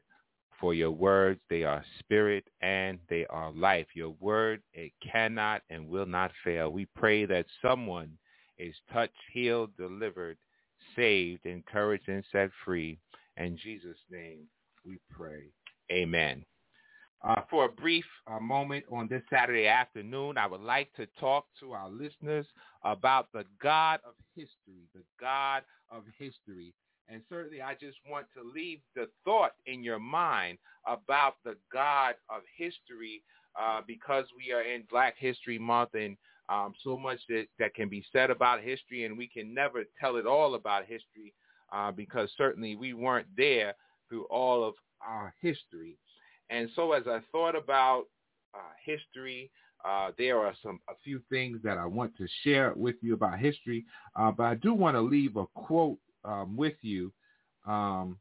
For 0.59 0.73
your 0.73 0.91
words, 0.91 1.39
they 1.51 1.65
are 1.65 1.85
spirit 1.99 2.45
and 2.63 2.99
they 3.11 3.27
are 3.27 3.53
life. 3.53 3.89
Your 3.93 4.17
word, 4.21 4.63
it 4.73 4.93
cannot 5.13 5.61
and 5.69 5.87
will 5.87 6.07
not 6.07 6.31
fail. 6.43 6.71
We 6.71 6.87
pray 6.97 7.27
that 7.27 7.45
someone 7.61 8.17
is 8.57 8.75
touched, 8.91 9.13
healed, 9.35 9.77
delivered, 9.77 10.39
saved, 10.97 11.45
encouraged, 11.45 12.09
and 12.09 12.25
set 12.33 12.49
free. 12.65 12.99
In 13.37 13.59
Jesus' 13.63 13.99
name 14.11 14.45
we 14.87 14.99
pray. 15.11 15.51
Amen. 15.93 16.43
Uh, 17.27 17.41
for 17.49 17.65
a 17.65 17.69
brief 17.71 18.05
uh, 18.27 18.39
moment 18.39 18.85
on 18.93 19.09
this 19.09 19.23
Saturday 19.31 19.67
afternoon, 19.67 20.37
I 20.37 20.47
would 20.47 20.61
like 20.61 20.93
to 20.97 21.07
talk 21.19 21.47
to 21.61 21.73
our 21.73 21.89
listeners 21.89 22.45
about 22.85 23.29
the 23.33 23.45
God 23.63 24.01
of 24.07 24.13
history, 24.37 24.89
the 24.95 25.01
God 25.19 25.63
of 25.91 26.03
history. 26.19 26.75
And 27.09 27.23
certainly 27.31 27.63
I 27.63 27.75
just 27.75 27.97
want 28.11 28.27
to 28.37 28.43
leave 28.55 28.81
the 28.95 29.09
thought 29.25 29.53
in 29.65 29.83
your 29.83 29.99
mind 29.99 30.59
about 30.87 31.37
the 31.45 31.57
God 31.73 32.15
of 32.29 32.43
history 32.59 33.23
uh, 33.59 33.81
because 33.87 34.27
we 34.37 34.53
are 34.53 34.63
in 34.63 34.85
Black 34.91 35.15
History 35.17 35.59
Month 35.59 35.95
and 35.95 36.19
um, 36.51 36.75
so 36.83 36.99
much 36.99 37.21
that, 37.31 37.47
that 37.59 37.75
can 37.75 37.89
be 37.89 38.05
said 38.13 38.31
about 38.31 38.61
history 38.61 39.05
and 39.05 39.17
we 39.17 39.29
can 39.29 39.55
never 39.55 39.85
tell 39.99 40.17
it 40.17 40.27
all 40.27 40.57
about 40.57 40.83
history 40.83 41.33
uh, 41.73 41.91
because 41.91 42.29
certainly 42.37 42.77
we 42.77 42.93
weren't 42.93 43.29
there 43.35 43.75
through 44.11 44.25
all 44.25 44.63
of 44.63 44.75
our 45.01 45.35
history. 45.41 45.97
And 46.51 46.69
so 46.77 46.93
as 46.93 47.05
I 47.07 47.21
thought 47.33 47.57
about 47.57 48.05
uh, 48.55 48.59
history, 48.85 49.51
uh, 49.85 50.13
there 50.17 50.39
are 50.39 50.55
some 50.63 50.81
a 50.89 50.95
few 51.03 51.21
things 51.29 51.59
that 51.63 51.77
I 51.77 51.85
want 51.85 52.17
to 52.17 52.27
share 52.43 52.73
with 52.75 52.97
you 53.03 53.15
about 53.15 53.39
history, 53.39 53.85
uh, 54.17 54.31
but 54.31 54.45
I 54.45 54.55
do 54.55 54.73
want 54.73 54.97
to 54.97 55.01
leave 55.01 55.37
a 55.37 55.47
quote 55.49 55.99
um, 56.25 56.57
with 56.57 56.75
you 56.81 57.13
um, 57.67 58.19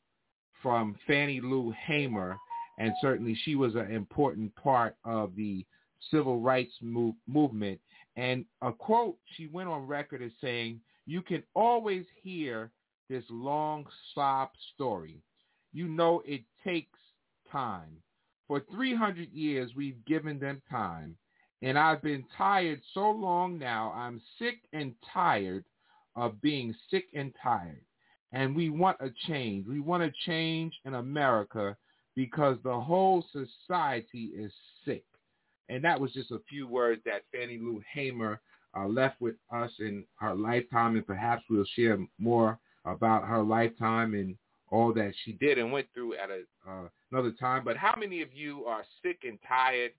from 0.61 0.95
Fannie 1.07 1.41
Lou 1.41 1.73
Hamer, 1.85 2.37
and 2.79 2.91
certainly 3.01 3.37
she 3.43 3.55
was 3.55 3.75
an 3.75 3.91
important 3.91 4.53
part 4.55 4.97
of 5.05 5.35
the 5.35 5.65
civil 6.11 6.41
rights 6.41 6.73
move, 6.81 7.15
movement. 7.27 7.79
And 8.17 8.45
a 8.61 8.71
quote 8.71 9.17
she 9.37 9.47
went 9.47 9.69
on 9.69 9.87
record 9.87 10.21
as 10.21 10.31
saying, 10.41 10.81
"You 11.05 11.21
can 11.21 11.43
always 11.55 12.05
hear 12.21 12.71
this 13.09 13.23
long 13.29 13.85
sob 14.13 14.49
story. 14.73 15.21
You 15.71 15.87
know 15.87 16.21
it 16.25 16.41
takes 16.63 16.99
time." 17.49 17.97
For 18.47 18.61
300 18.71 19.31
years, 19.31 19.71
we've 19.75 20.03
given 20.05 20.39
them 20.39 20.61
time. 20.69 21.15
And 21.61 21.79
I've 21.79 22.01
been 22.01 22.25
tired 22.37 22.81
so 22.93 23.09
long 23.09 23.57
now, 23.57 23.93
I'm 23.95 24.21
sick 24.37 24.55
and 24.73 24.93
tired 25.13 25.63
of 26.15 26.41
being 26.41 26.75
sick 26.91 27.05
and 27.13 27.33
tired. 27.41 27.85
And 28.33 28.55
we 28.55 28.69
want 28.69 28.97
a 28.99 29.09
change. 29.27 29.65
We 29.67 29.79
want 29.79 30.03
a 30.03 30.11
change 30.25 30.73
in 30.85 30.95
America 30.95 31.77
because 32.15 32.57
the 32.63 32.79
whole 32.79 33.23
society 33.31 34.31
is 34.35 34.51
sick. 34.85 35.05
And 35.69 35.83
that 35.83 35.99
was 35.99 36.11
just 36.11 36.31
a 36.31 36.41
few 36.49 36.67
words 36.67 37.01
that 37.05 37.23
Fannie 37.31 37.59
Lou 37.59 37.81
Hamer 37.93 38.41
uh, 38.77 38.87
left 38.87 39.21
with 39.21 39.35
us 39.53 39.71
in 39.79 40.03
her 40.15 40.35
lifetime. 40.35 40.95
And 40.95 41.07
perhaps 41.07 41.43
we'll 41.49 41.65
share 41.75 41.97
more 42.19 42.59
about 42.85 43.25
her 43.27 43.41
lifetime 43.41 44.13
and 44.13 44.35
all 44.73 44.91
that 44.91 45.13
she 45.23 45.33
did 45.33 45.59
and 45.59 45.71
went 45.71 45.85
through 45.93 46.15
at 46.15 46.31
a, 46.31 46.41
uh, 46.67 46.87
another 47.11 47.31
time. 47.39 47.63
But 47.63 47.77
how 47.77 47.93
many 47.97 48.23
of 48.23 48.33
you 48.33 48.65
are 48.65 48.83
sick 49.03 49.19
and 49.23 49.37
tired 49.47 49.91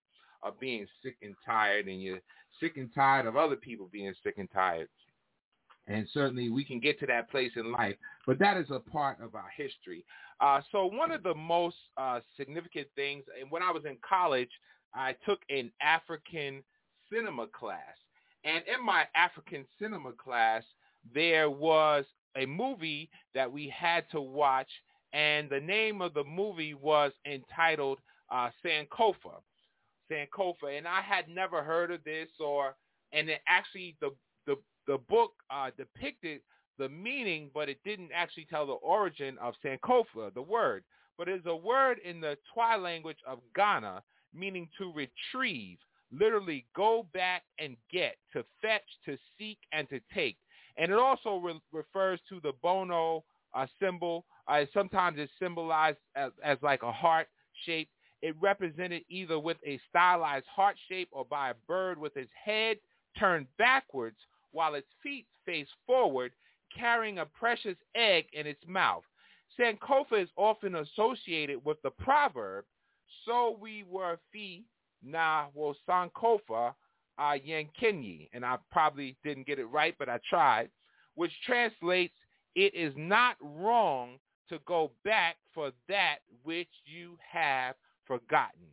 of 0.43 0.59
being 0.59 0.85
sick 1.01 1.17
and 1.23 1.37
tired 1.47 1.87
and 1.87 2.03
you're 2.03 2.19
sick 2.59 2.77
and 2.77 2.91
tired 2.93 3.27
of 3.27 3.37
other 3.37 3.55
people 3.55 3.89
being 3.93 4.13
sick 4.25 4.35
and 4.37 4.49
tired? 4.53 4.89
And 5.87 6.09
certainly 6.13 6.51
we 6.51 6.65
can 6.65 6.81
get 6.81 6.99
to 7.01 7.07
that 7.07 7.31
place 7.31 7.53
in 7.55 7.71
life, 7.71 7.95
but 8.27 8.41
that 8.41 8.57
is 8.57 8.67
a 8.71 8.81
part 8.81 9.21
of 9.23 9.37
our 9.37 9.51
history. 9.57 10.05
Uh, 10.41 10.61
so 10.73 10.87
one 10.87 11.13
of 11.13 11.23
the 11.23 11.35
most 11.35 11.77
uh, 11.97 12.19
significant 12.37 12.89
things, 12.97 13.23
and 13.41 13.49
when 13.53 13.63
I 13.63 13.71
was 13.71 13.85
in 13.85 13.97
college, 14.07 14.51
I 14.93 15.15
took 15.25 15.41
an 15.51 15.71
African 15.81 16.65
cinema 17.13 17.47
class. 17.47 17.79
And 18.45 18.65
in 18.67 18.85
my 18.85 19.05
African 19.15 19.67
cinema 19.79 20.13
class, 20.13 20.65
there 21.15 21.49
was 21.49 22.07
a 22.37 22.47
movie 22.47 23.11
that 23.35 23.51
we 23.51 23.69
had 23.69 24.05
to 24.11 24.21
watch, 24.21 24.71
and 25.13 25.49
the 25.49 25.61
name 25.61 26.01
of 26.01 26.15
the 26.15 26.25
movie 26.25 26.75
was 26.75 27.13
entitled 27.27 27.99
uh, 28.31 28.51
Sankofa. 28.65 29.41
Sankofa, 30.11 30.77
and 30.77 30.87
I 30.87 31.01
had 31.01 31.29
never 31.29 31.63
heard 31.63 31.91
of 31.91 32.03
this, 32.05 32.29
or 32.41 32.75
and 33.13 33.29
it 33.29 33.41
actually 33.49 33.97
the 34.01 34.11
the 34.47 34.57
the 34.87 34.99
book 35.09 35.33
uh, 35.51 35.71
depicted 35.77 36.41
the 36.79 36.89
meaning, 36.89 37.51
but 37.55 37.69
it 37.69 37.79
didn't 37.85 38.11
actually 38.15 38.47
tell 38.51 38.67
the 38.67 38.73
origin 38.73 39.39
of 39.41 39.55
Sankofa, 39.65 40.35
the 40.35 40.43
word. 40.43 40.85
But 41.17 41.29
it's 41.29 41.47
a 41.47 41.55
word 41.57 41.99
in 42.05 42.21
the 42.21 42.37
Twi 42.53 42.77
language 42.77 43.19
of 43.27 43.39
Ghana, 43.55 44.03
meaning 44.35 44.69
to 44.79 44.93
retrieve, 44.93 45.79
literally 46.13 46.67
go 46.75 47.07
back 47.15 47.43
and 47.59 47.77
get, 47.93 48.17
to 48.33 48.45
fetch, 48.61 48.83
to 49.05 49.17
seek, 49.39 49.59
and 49.73 49.89
to 49.91 50.01
take. 50.13 50.37
And 50.77 50.91
it 50.91 50.99
also 50.99 51.37
re- 51.37 51.61
refers 51.73 52.21
to 52.29 52.41
the 52.41 52.53
Bono 52.63 53.25
uh, 53.55 53.67
symbol. 53.81 54.25
Uh, 54.49 54.65
sometimes 54.73 55.19
it's 55.19 55.33
symbolized 55.41 55.99
as, 56.17 56.33
as 56.43 56.59
like 56.63 56.83
a 56.83 56.93
heart 56.93 57.29
shape. 57.65 57.89
It 58.23 58.35
represented 58.41 59.03
either 59.09 59.39
with 59.39 59.59
a 59.67 59.79
stylized 59.89 60.47
heart 60.47 60.77
shape 60.89 61.09
or 61.13 61.25
by 61.25 61.51
a 61.51 61.55
bird 61.69 61.99
with 61.99 62.17
its 62.17 62.31
head 62.43 62.79
turned 63.19 63.47
backwards 63.59 64.17
while 64.53 64.75
its 64.75 64.89
feet 65.03 65.27
face 65.45 65.69
forward, 65.87 66.33
carrying 66.77 67.19
a 67.19 67.27
precious 67.27 67.77
egg 67.95 68.27
in 68.33 68.47
its 68.47 68.63
mouth. 68.67 69.05
Sankofa 69.59 70.23
is 70.23 70.29
often 70.37 70.77
associated 70.77 71.65
with 71.65 71.81
the 71.83 71.91
proverb, 71.91 72.65
so 73.25 73.57
we 73.61 73.85
were 73.89 74.19
fi 74.33 74.65
na 75.03 75.47
wo 75.55 75.75
Sankofa 75.89 76.75
uh, 77.19 77.37
Yankenyi, 77.47 78.29
and 78.33 78.45
I 78.45 78.57
probably 78.71 79.17
didn't 79.25 79.47
get 79.47 79.59
it 79.59 79.67
right, 79.67 79.95
but 79.99 80.09
I 80.09 80.19
tried, 80.29 80.71
which 81.15 81.33
translates, 81.47 82.15
it 82.55 82.75
is 82.75 82.93
not 82.97 83.37
wrong 83.41 84.19
to 84.49 84.59
go 84.67 84.91
back 85.05 85.37
for 85.53 85.73
that 85.89 86.19
which 86.43 86.69
you 86.85 87.17
have 87.31 87.75
forgotten. 88.07 88.67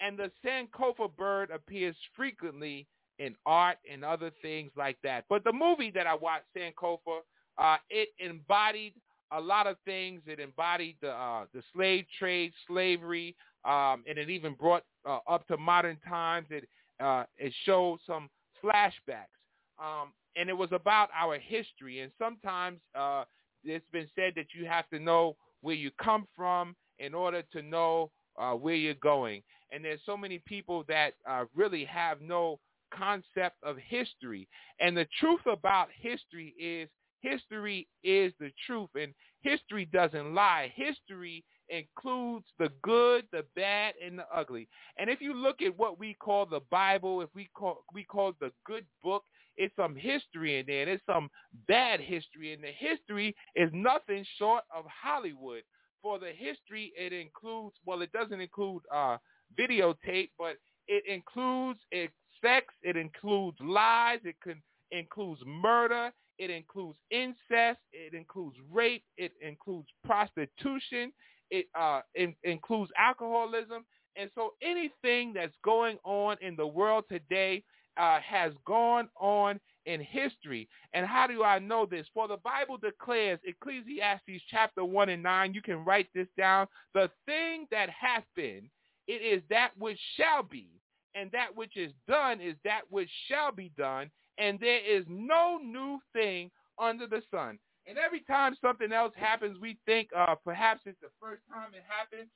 And 0.00 0.18
the 0.18 0.30
Sankofa 0.44 1.14
bird 1.16 1.50
appears 1.50 1.96
frequently 2.16 2.86
in 3.18 3.34
art 3.46 3.78
and 3.90 4.04
other 4.04 4.30
things 4.42 4.70
like 4.76 4.98
that. 5.02 5.24
But 5.28 5.44
the 5.44 5.52
movie 5.52 5.90
that 5.92 6.06
I 6.06 6.14
watched, 6.14 6.46
Sankofa, 6.56 7.20
uh, 7.58 7.76
it 7.88 8.08
embodied 8.18 8.94
a 9.30 9.40
lot 9.40 9.66
of 9.66 9.76
things. 9.84 10.20
It 10.26 10.40
embodied 10.40 10.96
the 11.00 11.10
uh, 11.10 11.44
the 11.54 11.62
slave 11.72 12.04
trade, 12.18 12.52
slavery, 12.66 13.36
um, 13.64 14.04
and 14.08 14.18
it 14.18 14.30
even 14.30 14.54
brought 14.54 14.84
uh, 15.08 15.18
up 15.28 15.46
to 15.48 15.56
modern 15.56 15.98
times. 16.08 16.48
It 16.50 16.68
uh, 17.00 17.24
it 17.36 17.52
showed 17.64 17.98
some 18.06 18.28
flashbacks. 18.62 19.34
Um, 19.78 20.12
and 20.36 20.48
it 20.48 20.56
was 20.56 20.70
about 20.72 21.10
our 21.14 21.38
history. 21.38 22.00
And 22.00 22.12
sometimes 22.18 22.78
uh, 22.94 23.24
it's 23.64 23.84
been 23.92 24.08
said 24.14 24.32
that 24.36 24.46
you 24.54 24.66
have 24.66 24.88
to 24.90 24.98
know 24.98 25.36
where 25.60 25.74
you 25.74 25.90
come 26.02 26.26
from 26.36 26.76
in 26.98 27.14
order 27.14 27.42
to 27.52 27.62
know 27.62 28.10
uh, 28.38 28.52
where 28.52 28.74
you're 28.74 28.94
going. 28.94 29.42
And 29.72 29.84
there's 29.84 30.00
so 30.06 30.16
many 30.16 30.40
people 30.46 30.84
that 30.88 31.14
uh, 31.28 31.44
really 31.54 31.84
have 31.84 32.20
no 32.20 32.58
concept 32.92 33.56
of 33.62 33.76
history. 33.76 34.48
And 34.80 34.96
the 34.96 35.06
truth 35.18 35.40
about 35.50 35.88
history 35.98 36.54
is 36.58 36.88
history 37.20 37.88
is 38.02 38.32
the 38.38 38.52
truth. 38.66 38.90
And 38.94 39.14
history 39.40 39.86
doesn't 39.86 40.34
lie. 40.34 40.72
History 40.74 41.44
includes 41.76 42.46
the 42.58 42.70
good, 42.82 43.24
the 43.32 43.44
bad, 43.56 43.94
and 44.04 44.18
the 44.18 44.26
ugly. 44.34 44.68
And 44.98 45.10
if 45.10 45.20
you 45.20 45.34
look 45.34 45.62
at 45.62 45.76
what 45.76 45.98
we 45.98 46.14
call 46.14 46.46
the 46.46 46.60
Bible, 46.70 47.20
if 47.20 47.28
we 47.34 47.48
call 47.54 47.84
we 47.92 48.04
call 48.04 48.32
the 48.40 48.52
good 48.66 48.86
book, 49.02 49.24
it's 49.56 49.74
some 49.76 49.94
history 49.94 50.58
in 50.58 50.66
there. 50.66 50.86
There's 50.86 51.00
some 51.06 51.30
bad 51.68 52.00
history, 52.00 52.52
and 52.52 52.62
the 52.62 52.72
history 52.76 53.34
is 53.54 53.70
nothing 53.72 54.24
short 54.38 54.64
of 54.74 54.84
Hollywood. 54.86 55.62
For 56.02 56.18
the 56.18 56.32
history, 56.36 56.92
it 56.96 57.12
includes 57.12 57.76
well, 57.86 58.02
it 58.02 58.12
doesn't 58.12 58.40
include 58.40 58.82
uh, 58.92 59.16
videotape, 59.58 60.30
but 60.38 60.56
it 60.86 61.04
includes 61.08 61.80
sex, 62.42 62.66
it 62.82 62.96
includes 62.96 63.56
lies, 63.60 64.20
it 64.24 64.36
can 64.42 64.62
includes 64.90 65.40
murder, 65.46 66.10
it 66.38 66.50
includes 66.50 66.98
incest, 67.10 67.80
it 67.92 68.14
includes 68.14 68.56
rape, 68.70 69.04
it 69.16 69.32
includes 69.40 69.88
prostitution, 70.04 71.12
it 71.50 71.66
uh, 71.78 72.00
in, 72.14 72.34
includes 72.44 72.90
alcoholism. 72.96 73.84
And 74.16 74.30
so 74.34 74.54
anything 74.62 75.32
that's 75.32 75.56
going 75.64 75.98
on 76.04 76.36
in 76.40 76.56
the 76.56 76.66
world 76.66 77.04
today 77.10 77.64
uh, 77.96 78.18
has 78.20 78.52
gone 78.66 79.08
on 79.20 79.60
in 79.86 80.00
history. 80.00 80.68
And 80.92 81.06
how 81.06 81.26
do 81.26 81.42
I 81.42 81.58
know 81.58 81.86
this? 81.86 82.06
For 82.14 82.28
the 82.28 82.38
Bible 82.38 82.78
declares, 82.78 83.38
Ecclesiastes 83.44 84.42
chapter 84.50 84.84
1 84.84 85.08
and 85.08 85.22
9, 85.22 85.54
you 85.54 85.62
can 85.62 85.84
write 85.84 86.08
this 86.14 86.28
down. 86.36 86.66
The 86.94 87.10
thing 87.26 87.66
that 87.70 87.88
hath 87.90 88.24
been, 88.34 88.70
it 89.06 89.22
is 89.22 89.42
that 89.50 89.70
which 89.78 89.98
shall 90.16 90.42
be, 90.42 90.68
and 91.14 91.30
that 91.32 91.54
which 91.54 91.76
is 91.76 91.92
done 92.08 92.40
is 92.40 92.54
that 92.64 92.82
which 92.88 93.10
shall 93.28 93.52
be 93.52 93.70
done, 93.76 94.10
and 94.38 94.58
there 94.58 94.84
is 94.84 95.04
no 95.08 95.58
new 95.58 95.98
thing 96.12 96.50
under 96.78 97.06
the 97.06 97.22
sun. 97.30 97.58
And 97.86 97.98
every 97.98 98.20
time 98.20 98.56
something 98.60 98.92
else 98.92 99.12
happens, 99.16 99.58
we 99.60 99.76
think 99.84 100.08
uh, 100.16 100.34
perhaps 100.42 100.80
it's 100.86 101.00
the 101.00 101.08
first 101.20 101.42
time 101.52 101.70
it 101.74 101.84
happened. 101.86 102.28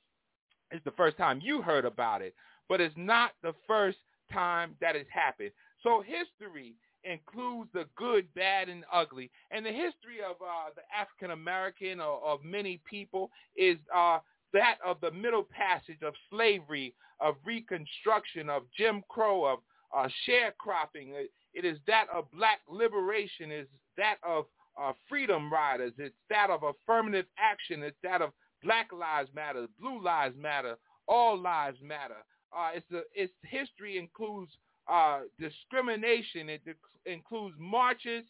It's 0.71 0.85
the 0.85 0.91
first 0.91 1.17
time 1.17 1.41
you 1.43 1.61
heard 1.61 1.85
about 1.85 2.21
it, 2.21 2.35
but 2.67 2.79
it's 2.79 2.95
not 2.95 3.31
the 3.41 3.53
first 3.67 3.97
time 4.31 4.75
that 4.81 4.95
it's 4.95 5.09
happened. 5.11 5.51
So 5.81 6.03
history 6.05 6.75
includes 7.03 7.69
the 7.73 7.85
good, 7.95 8.31
bad, 8.35 8.69
and 8.69 8.83
ugly. 8.93 9.31
And 9.51 9.65
the 9.65 9.71
history 9.71 10.19
of 10.23 10.35
uh, 10.41 10.69
the 10.75 10.81
African 10.95 11.31
American 11.31 11.99
or 11.99 12.21
of 12.23 12.43
many 12.43 12.81
people 12.89 13.31
is 13.55 13.77
uh, 13.95 14.19
that 14.53 14.75
of 14.85 14.99
the 15.01 15.11
middle 15.11 15.43
passage 15.43 16.03
of 16.03 16.13
slavery, 16.29 16.93
of 17.19 17.35
reconstruction, 17.45 18.49
of 18.49 18.63
Jim 18.77 19.03
Crow, 19.09 19.45
of 19.45 19.59
uh, 19.95 20.07
sharecropping. 20.27 21.13
It, 21.13 21.31
it 21.53 21.65
is 21.65 21.77
that 21.87 22.05
of 22.13 22.29
black 22.31 22.59
liberation. 22.69 23.51
It 23.51 23.61
is 23.61 23.67
that 23.97 24.17
of 24.23 24.45
uh, 24.81 24.93
freedom 25.07 25.51
riders. 25.51 25.93
It's 25.97 26.15
that 26.29 26.49
of 26.49 26.61
affirmative 26.63 27.25
action. 27.37 27.83
It's 27.83 27.97
that 28.03 28.21
of 28.21 28.31
Black 28.63 28.89
Lives 28.91 29.29
Matter, 29.33 29.67
Blue 29.79 30.01
Lives 30.01 30.35
Matter, 30.37 30.75
All 31.07 31.39
Lives 31.39 31.77
Matter. 31.81 32.23
Uh, 32.55 32.71
it's 32.75 32.85
the 32.89 33.03
its 33.13 33.33
history 33.43 33.97
includes 33.97 34.51
uh, 34.91 35.21
discrimination. 35.39 36.49
It 36.49 36.61
de- 36.65 37.11
includes 37.11 37.55
marches 37.59 38.23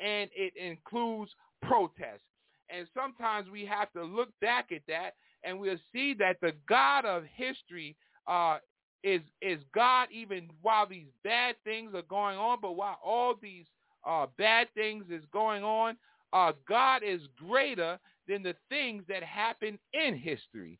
and 0.00 0.30
it 0.34 0.54
includes 0.56 1.30
protests. 1.62 2.22
And 2.68 2.86
sometimes 2.94 3.48
we 3.48 3.64
have 3.66 3.92
to 3.92 4.02
look 4.02 4.28
back 4.40 4.72
at 4.72 4.82
that 4.88 5.12
and 5.44 5.58
we'll 5.58 5.78
see 5.92 6.14
that 6.14 6.40
the 6.40 6.52
God 6.68 7.04
of 7.04 7.24
history 7.32 7.96
uh, 8.26 8.58
is 9.04 9.20
is 9.40 9.60
God 9.74 10.08
even 10.10 10.48
while 10.62 10.86
these 10.86 11.06
bad 11.22 11.54
things 11.64 11.94
are 11.94 12.02
going 12.02 12.36
on, 12.36 12.58
but 12.60 12.72
while 12.72 12.98
all 13.04 13.34
these 13.40 13.66
uh, 14.06 14.26
bad 14.38 14.68
things 14.74 15.04
is 15.10 15.24
going 15.32 15.64
on, 15.64 15.96
uh, 16.32 16.52
God 16.68 17.02
is 17.02 17.20
greater 17.36 17.98
than 18.28 18.42
the 18.42 18.54
things 18.68 19.04
that 19.08 19.22
happen 19.22 19.78
in 19.92 20.16
history. 20.16 20.78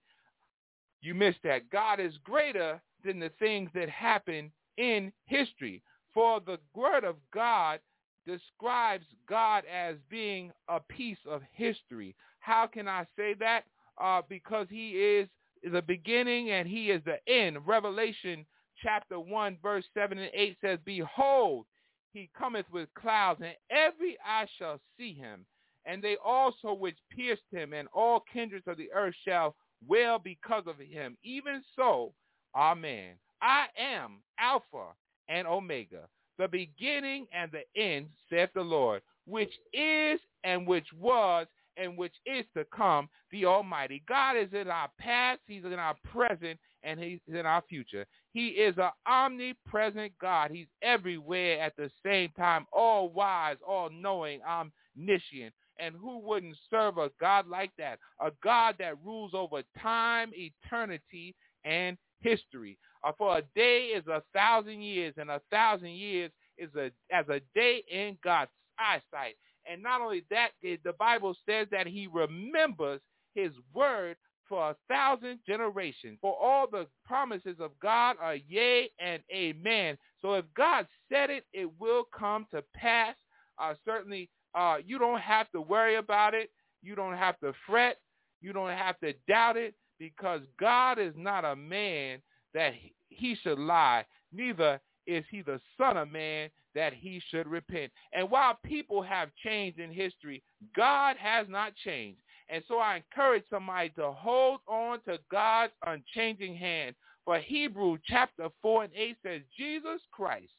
You 1.01 1.15
missed 1.15 1.39
that. 1.45 1.71
God 1.71 2.01
is 2.01 2.15
greater 2.25 2.81
than 3.05 3.21
the 3.21 3.31
things 3.39 3.71
that 3.75 3.89
happen 3.89 4.51
in 4.77 5.13
history. 5.27 5.83
For 6.13 6.41
the 6.41 6.59
word 6.75 7.05
of 7.05 7.17
God 7.33 7.81
describes 8.27 9.07
God 9.29 9.65
as 9.73 9.97
being 10.11 10.51
a 10.69 10.81
piece 10.81 11.19
of 11.29 11.43
history. 11.53 12.17
How 12.41 12.67
can 12.67 12.89
I 12.89 13.07
say 13.17 13.35
that? 13.35 13.63
Uh, 14.01 14.23
because 14.29 14.67
he 14.69 14.91
is 14.91 15.29
the 15.73 15.83
beginning 15.83 16.51
and 16.51 16.67
he 16.67 16.91
is 16.91 17.03
the 17.05 17.19
end. 17.33 17.59
Revelation 17.67 18.45
chapter 18.83 19.19
1 19.19 19.59
verse 19.63 19.85
7 19.95 20.19
and 20.19 20.31
8 20.35 20.57
says, 20.61 20.79
Behold, 20.85 21.67
he 22.17 22.31
cometh 22.37 22.67
with 22.73 22.89
clouds, 22.95 23.41
and 23.43 23.55
every 23.71 24.17
eye 24.27 24.47
shall 24.59 24.81
see 24.99 25.13
him, 25.13 25.45
and 25.85 26.03
they 26.03 26.17
also 26.25 26.73
which 26.73 26.97
pierced 27.11 27.43
him, 27.53 27.73
and 27.73 27.89
all 27.93 28.25
kindreds 28.33 28.67
of 28.67 28.77
the 28.77 28.91
earth 28.95 29.15
shall 29.27 29.55
wail 29.87 30.19
because 30.19 30.65
of 30.67 30.79
him. 30.79 31.17
Even 31.23 31.63
so, 31.77 32.13
Amen. 32.55 33.15
I 33.43 33.67
am 33.79 34.23
Alpha 34.39 34.95
and 35.29 35.47
Omega, 35.47 36.09
the 36.39 36.49
beginning 36.49 37.27
and 37.33 37.51
the 37.53 37.81
end, 37.81 38.07
saith 38.31 38.51
the 38.55 38.63
Lord, 38.63 39.03
which 39.27 39.53
is 39.75 40.19
and 40.45 40.67
which 40.67 40.87
was 40.99 41.47
and 41.77 41.99
which 41.99 42.15
is 42.25 42.47
to 42.57 42.65
come, 42.75 43.09
the 43.31 43.45
Almighty. 43.45 44.03
God 44.09 44.37
is 44.37 44.49
in 44.55 44.69
our 44.69 44.89
past, 44.99 45.41
he's 45.47 45.65
in 45.65 45.75
our 45.75 45.95
present, 46.11 46.59
and 46.83 46.99
he's 46.99 47.21
in 47.29 47.45
our 47.45 47.63
future. 47.69 48.07
He 48.37 48.49
is 48.49 48.75
an 48.77 48.91
omnipresent 49.07 50.13
God. 50.21 50.51
He's 50.51 50.67
everywhere 50.83 51.59
at 51.59 51.75
the 51.75 51.91
same 52.05 52.29
time, 52.37 52.67
all 52.71 53.09
wise, 53.09 53.57
all 53.67 53.89
knowing, 53.89 54.41
omniscient. 54.43 55.55
And 55.79 55.95
who 55.99 56.19
wouldn't 56.19 56.59
serve 56.69 56.99
a 56.99 57.09
God 57.19 57.49
like 57.49 57.71
that? 57.79 57.99
A 58.21 58.31
God 58.45 58.75
that 58.79 59.03
rules 59.03 59.31
over 59.33 59.63
time, 59.81 60.33
eternity, 60.35 61.35
and 61.65 61.97
history. 62.21 62.77
Uh, 63.03 63.13
for 63.17 63.39
a 63.39 63.43
day 63.55 63.87
is 63.97 64.07
a 64.07 64.23
thousand 64.35 64.83
years, 64.83 65.15
and 65.17 65.31
a 65.31 65.41
thousand 65.51 65.93
years 65.93 66.31
is 66.59 66.69
a, 66.75 66.91
as 67.11 67.27
a 67.31 67.41
day 67.55 67.85
in 67.91 68.19
God's 68.23 68.51
eyesight. 68.79 69.37
And 69.65 69.83
not 69.83 70.03
only 70.03 70.25
that, 70.29 70.51
the 70.63 70.93
Bible 70.99 71.35
says 71.49 71.69
that 71.71 71.87
he 71.87 72.07
remembers 72.07 73.01
his 73.35 73.53
word 73.73 74.19
for 74.49 74.71
a 74.71 74.77
thousand 74.89 75.41
generations. 75.47 76.19
For 76.21 76.37
all 76.41 76.67
the 76.71 76.87
promises 77.05 77.57
of 77.61 77.71
God 77.81 78.17
are 78.21 78.37
yea 78.37 78.91
and 78.99 79.23
amen. 79.33 79.99
So 80.23 80.35
if 80.35 80.45
God 80.57 80.87
said 81.11 81.31
it, 81.31 81.45
it 81.53 81.71
will 81.79 82.05
come 82.17 82.47
to 82.53 82.63
pass. 82.75 83.15
Uh, 83.59 83.75
certainly, 83.85 84.29
uh, 84.55 84.77
you 84.85 84.99
don't 84.99 85.21
have 85.21 85.51
to 85.53 85.61
worry 85.61 85.97
about 85.97 86.35
it. 86.35 86.51
You 86.83 86.95
don't 86.95 87.17
have 87.17 87.39
to 87.41 87.53
fret. 87.67 87.99
You 88.41 88.53
don't 88.53 88.77
have 88.77 88.99
to 89.01 89.13
doubt 89.29 89.57
it 89.57 89.75
because 89.99 90.41
God 90.59 90.99
is 90.99 91.15
not 91.17 91.45
a 91.45 91.57
man 91.57 92.21
that 92.55 92.73
he 93.09 93.37
should 93.43 93.59
lie. 93.59 94.05
Neither 94.33 94.81
is 95.07 95.25
he 95.31 95.43
the 95.43 95.61
son 95.79 95.97
of 95.97 96.11
man 96.11 96.51
that 96.75 96.93
he 96.93 97.21
should 97.31 97.47
repent. 97.47 97.91
And 98.13 98.31
while 98.31 98.59
people 98.65 99.03
have 99.03 99.31
changed 99.43 99.79
in 99.79 99.91
history, 99.91 100.43
God 100.77 101.17
has 101.19 101.47
not 101.49 101.75
changed. 101.77 102.21
And 102.49 102.63
so 102.69 102.79
I 102.79 102.97
encourage 102.97 103.45
somebody 103.51 103.91
to 103.91 104.13
hold 104.13 104.61
on 104.67 105.01
to 105.03 105.19
God's 105.31 105.73
unchanging 105.87 106.57
hand. 106.57 106.95
For 107.25 107.39
Hebrew 107.39 107.99
chapter 108.07 108.49
4 108.63 108.85
and 108.85 108.93
8 108.95 109.17
says, 109.25 109.41
Jesus 109.57 110.01
Christ, 110.13 110.53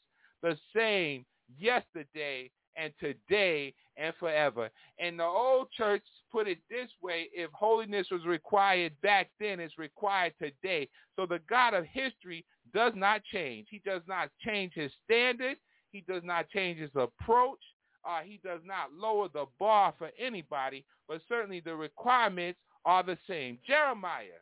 the 0.44 0.58
same 0.76 1.26
yesterday 1.58 2.52
and 2.76 2.94
today 3.00 3.74
and 3.96 4.14
forever. 4.20 4.70
And 5.00 5.20
the 5.20 5.24
old 5.24 5.72
church 5.72 6.04
put 6.32 6.48
it 6.48 6.60
this 6.70 6.90
way, 7.02 7.30
if 7.34 7.50
holiness 7.52 8.08
was 8.12 8.26
required 8.26 8.94
back 9.02 9.30
then, 9.40 9.60
it's 9.60 9.78
required 9.78 10.34
today. 10.40 10.90
So 11.16 11.26
the 11.26 11.40
God 11.50 11.74
of 11.74 11.86
history 11.86 12.46
does 12.74 12.94
not 12.96 13.22
change. 13.32 13.68
He 13.72 13.82
does 13.86 14.02
not 14.08 14.30
change 14.46 14.74
his 14.76 14.92
standard. 15.06 15.58
He 15.92 16.04
does 16.08 16.22
not 16.24 16.50
change 16.50 16.80
his 16.80 16.92
approach. 16.96 17.60
Uh, 18.06 18.22
he 18.24 18.40
does 18.44 18.62
not 18.66 18.94
lower 18.94 19.28
the 19.28 19.46
bar 19.60 19.94
for 19.98 20.10
anybody, 20.20 20.86
but 21.08 21.22
certainly 21.28 21.60
the 21.60 21.76
requirements 21.76 22.60
are 22.86 23.04
the 23.04 23.18
same. 23.28 23.58
Jeremiah 23.68 24.42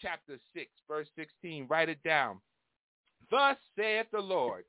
chapter 0.00 0.38
6, 0.54 0.66
verse 0.86 1.08
16, 1.16 1.66
write 1.68 1.88
it 1.88 2.02
down. 2.02 2.40
Thus 3.30 3.56
saith 3.76 4.06
the 4.12 4.20
Lord, 4.20 4.64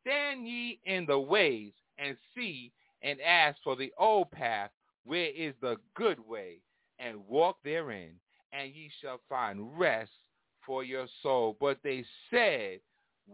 stand 0.00 0.48
ye 0.48 0.80
in 0.84 1.06
the 1.06 1.18
ways 1.18 1.72
and 1.98 2.16
see 2.34 2.72
and 3.02 3.20
ask 3.20 3.58
for 3.62 3.76
the 3.76 3.92
old 3.98 4.30
path, 4.30 4.70
where 5.04 5.30
is 5.30 5.54
the 5.60 5.76
good 5.94 6.18
way, 6.26 6.60
and 6.98 7.26
walk 7.26 7.58
therein, 7.64 8.12
and 8.52 8.74
ye 8.74 8.90
shall 9.00 9.20
find 9.28 9.78
rest 9.78 10.10
for 10.66 10.84
your 10.84 11.06
soul. 11.22 11.56
But 11.60 11.78
they 11.82 12.04
said, 12.30 12.80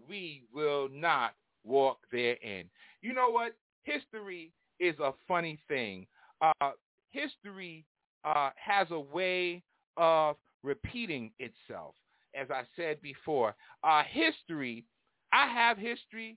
we 0.08 0.44
will 0.52 0.88
not 0.92 1.34
walk 1.64 1.98
therein. 2.12 2.68
You 3.02 3.12
know 3.12 3.30
what? 3.30 3.54
History 3.86 4.52
is 4.80 4.98
a 4.98 5.12
funny 5.28 5.58
thing. 5.68 6.06
Uh, 6.40 6.72
history 7.10 7.84
uh, 8.24 8.50
has 8.56 8.88
a 8.90 8.98
way 8.98 9.62
of 9.96 10.36
repeating 10.62 11.30
itself. 11.38 11.94
As 12.34 12.48
I 12.50 12.62
said 12.74 13.00
before, 13.00 13.54
uh, 13.84 14.02
history, 14.10 14.84
I 15.32 15.48
have 15.48 15.78
history, 15.78 16.36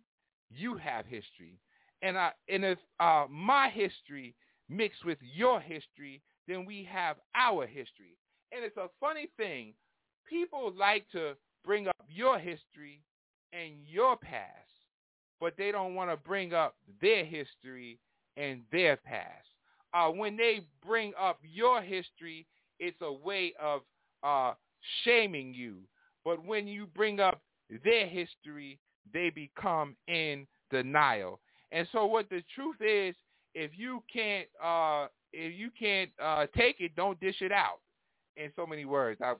you 0.49 0.77
have 0.77 1.05
history. 1.05 1.59
And, 2.01 2.17
I, 2.17 2.31
and 2.47 2.63
if 2.63 2.77
uh, 2.99 3.25
my 3.29 3.69
history 3.69 4.35
mixed 4.69 5.03
with 5.03 5.17
your 5.21 5.59
history, 5.59 6.21
then 6.47 6.65
we 6.65 6.87
have 6.89 7.17
our 7.35 7.65
history. 7.65 8.15
And 8.51 8.63
it's 8.63 8.77
a 8.77 8.89
funny 8.99 9.29
thing. 9.37 9.73
People 10.29 10.71
like 10.77 11.05
to 11.11 11.33
bring 11.65 11.87
up 11.87 12.05
your 12.07 12.37
history 12.37 13.01
and 13.51 13.73
your 13.85 14.15
past, 14.15 14.68
but 15.39 15.53
they 15.57 15.71
don't 15.71 15.95
want 15.95 16.09
to 16.09 16.17
bring 16.17 16.53
up 16.53 16.75
their 17.01 17.25
history 17.25 17.99
and 18.37 18.61
their 18.71 18.97
past. 18.97 19.47
Uh, 19.93 20.09
when 20.09 20.37
they 20.37 20.61
bring 20.85 21.13
up 21.19 21.39
your 21.43 21.81
history, 21.81 22.45
it's 22.79 22.97
a 23.01 23.11
way 23.11 23.53
of 23.61 23.81
uh, 24.23 24.53
shaming 25.03 25.53
you. 25.53 25.77
But 26.23 26.45
when 26.45 26.67
you 26.67 26.85
bring 26.87 27.19
up 27.19 27.41
their 27.83 28.07
history, 28.07 28.79
they 29.13 29.29
become 29.29 29.95
in 30.07 30.45
denial. 30.69 31.39
And 31.71 31.87
so 31.91 32.05
what 32.05 32.29
the 32.29 32.43
truth 32.55 32.81
is, 32.81 33.15
if 33.55 33.71
you 33.75 34.03
can't 34.11 34.47
uh, 34.63 35.07
if 35.33 35.57
you 35.57 35.69
can't 35.77 36.09
uh, 36.23 36.45
take 36.55 36.79
it, 36.79 36.95
don't 36.95 37.19
dish 37.19 37.41
it 37.41 37.51
out. 37.51 37.79
In 38.37 38.51
so 38.55 38.65
many 38.65 38.85
words, 38.85 39.19
I 39.23 39.33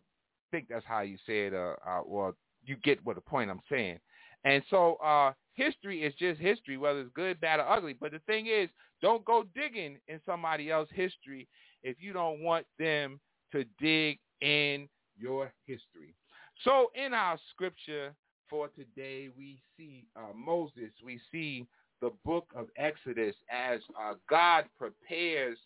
think 0.52 0.68
that's 0.70 0.86
how 0.86 1.02
you 1.02 1.18
say 1.26 1.48
it. 1.48 1.54
Uh, 1.54 1.76
uh, 1.88 2.02
well, 2.06 2.36
you 2.66 2.76
get 2.84 3.04
what 3.06 3.16
the 3.16 3.22
point 3.22 3.50
I'm 3.50 3.62
saying. 3.70 4.00
And 4.44 4.64
so 4.70 4.96
uh, 4.96 5.32
history 5.60 6.04
is 6.04 6.14
just 6.16 6.40
history, 6.40 6.78
whether 6.78 7.02
it's 7.02 7.12
good, 7.14 7.40
bad, 7.42 7.60
or 7.60 7.70
ugly. 7.70 7.96
But 8.00 8.12
the 8.12 8.20
thing 8.20 8.48
is, 8.48 8.70
don't 9.02 9.24
go 9.26 9.44
digging 9.56 9.98
in 10.08 10.20
somebody 10.26 10.72
else's 10.72 10.96
history 10.96 11.48
if 11.84 11.98
you 12.00 12.14
don't 12.14 12.42
want 12.42 12.66
them 12.78 13.20
to 13.52 13.66
dig 13.80 14.20
in 14.42 14.88
your 15.18 15.52
history. 15.66 16.16
So 16.64 16.92
in 16.96 17.14
our 17.14 17.38
scripture 17.52 18.14
for 18.50 18.70
today, 18.70 19.30
we 19.38 19.62
see 19.78 20.06
uh, 20.16 20.34
Moses, 20.36 20.92
we 21.04 21.20
see 21.32 21.66
the 22.02 22.12
book 22.26 22.48
of 22.56 22.68
Exodus 22.78 23.36
as 23.52 23.80
uh, 24.02 24.14
God 24.30 24.66
prepares 24.78 25.58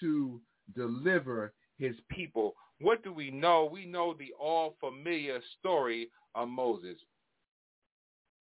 to 0.00 0.40
deliver 0.76 1.52
his 1.78 1.94
people. 2.08 2.54
What 2.80 3.02
do 3.04 3.12
we 3.12 3.30
know? 3.30 3.68
We 3.70 3.86
know 3.86 4.14
the 4.18 4.32
all 4.40 4.76
familiar 4.80 5.40
story 5.58 6.10
of 6.34 6.48
Moses. 6.48 6.96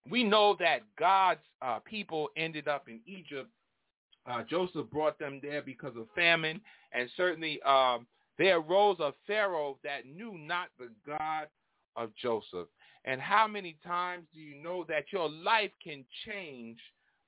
We 0.09 0.23
know 0.23 0.55
that 0.59 0.79
God's 0.97 1.41
uh, 1.61 1.79
people 1.79 2.29
ended 2.35 2.67
up 2.67 2.87
in 2.87 2.99
Egypt. 3.05 3.49
Uh, 4.25 4.43
Joseph 4.49 4.89
brought 4.91 5.17
them 5.19 5.39
there 5.41 5.61
because 5.61 5.95
of 5.97 6.07
famine, 6.15 6.61
and 6.93 7.09
certainly 7.17 7.61
um, 7.63 8.05
there 8.37 8.57
arose 8.57 8.99
a 8.99 9.13
Pharaoh 9.27 9.77
that 9.83 10.05
knew 10.05 10.37
not 10.37 10.67
the 10.79 10.89
God 11.05 11.47
of 11.95 12.11
Joseph. 12.21 12.67
And 13.05 13.19
how 13.19 13.47
many 13.47 13.77
times 13.85 14.25
do 14.33 14.39
you 14.39 14.61
know 14.61 14.85
that 14.87 15.05
your 15.11 15.29
life 15.29 15.71
can 15.83 16.05
change 16.25 16.77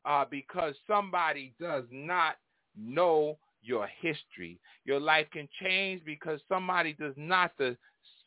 uh, 0.05 0.25
because 0.29 0.75
somebody 0.87 1.53
does 1.59 1.85
not 1.91 2.35
know 2.77 3.37
your 3.63 3.87
history? 4.01 4.59
Your 4.85 4.99
life 4.99 5.27
can 5.31 5.47
change 5.61 6.03
because 6.05 6.39
somebody 6.47 6.93
does 6.93 7.15
not 7.17 7.51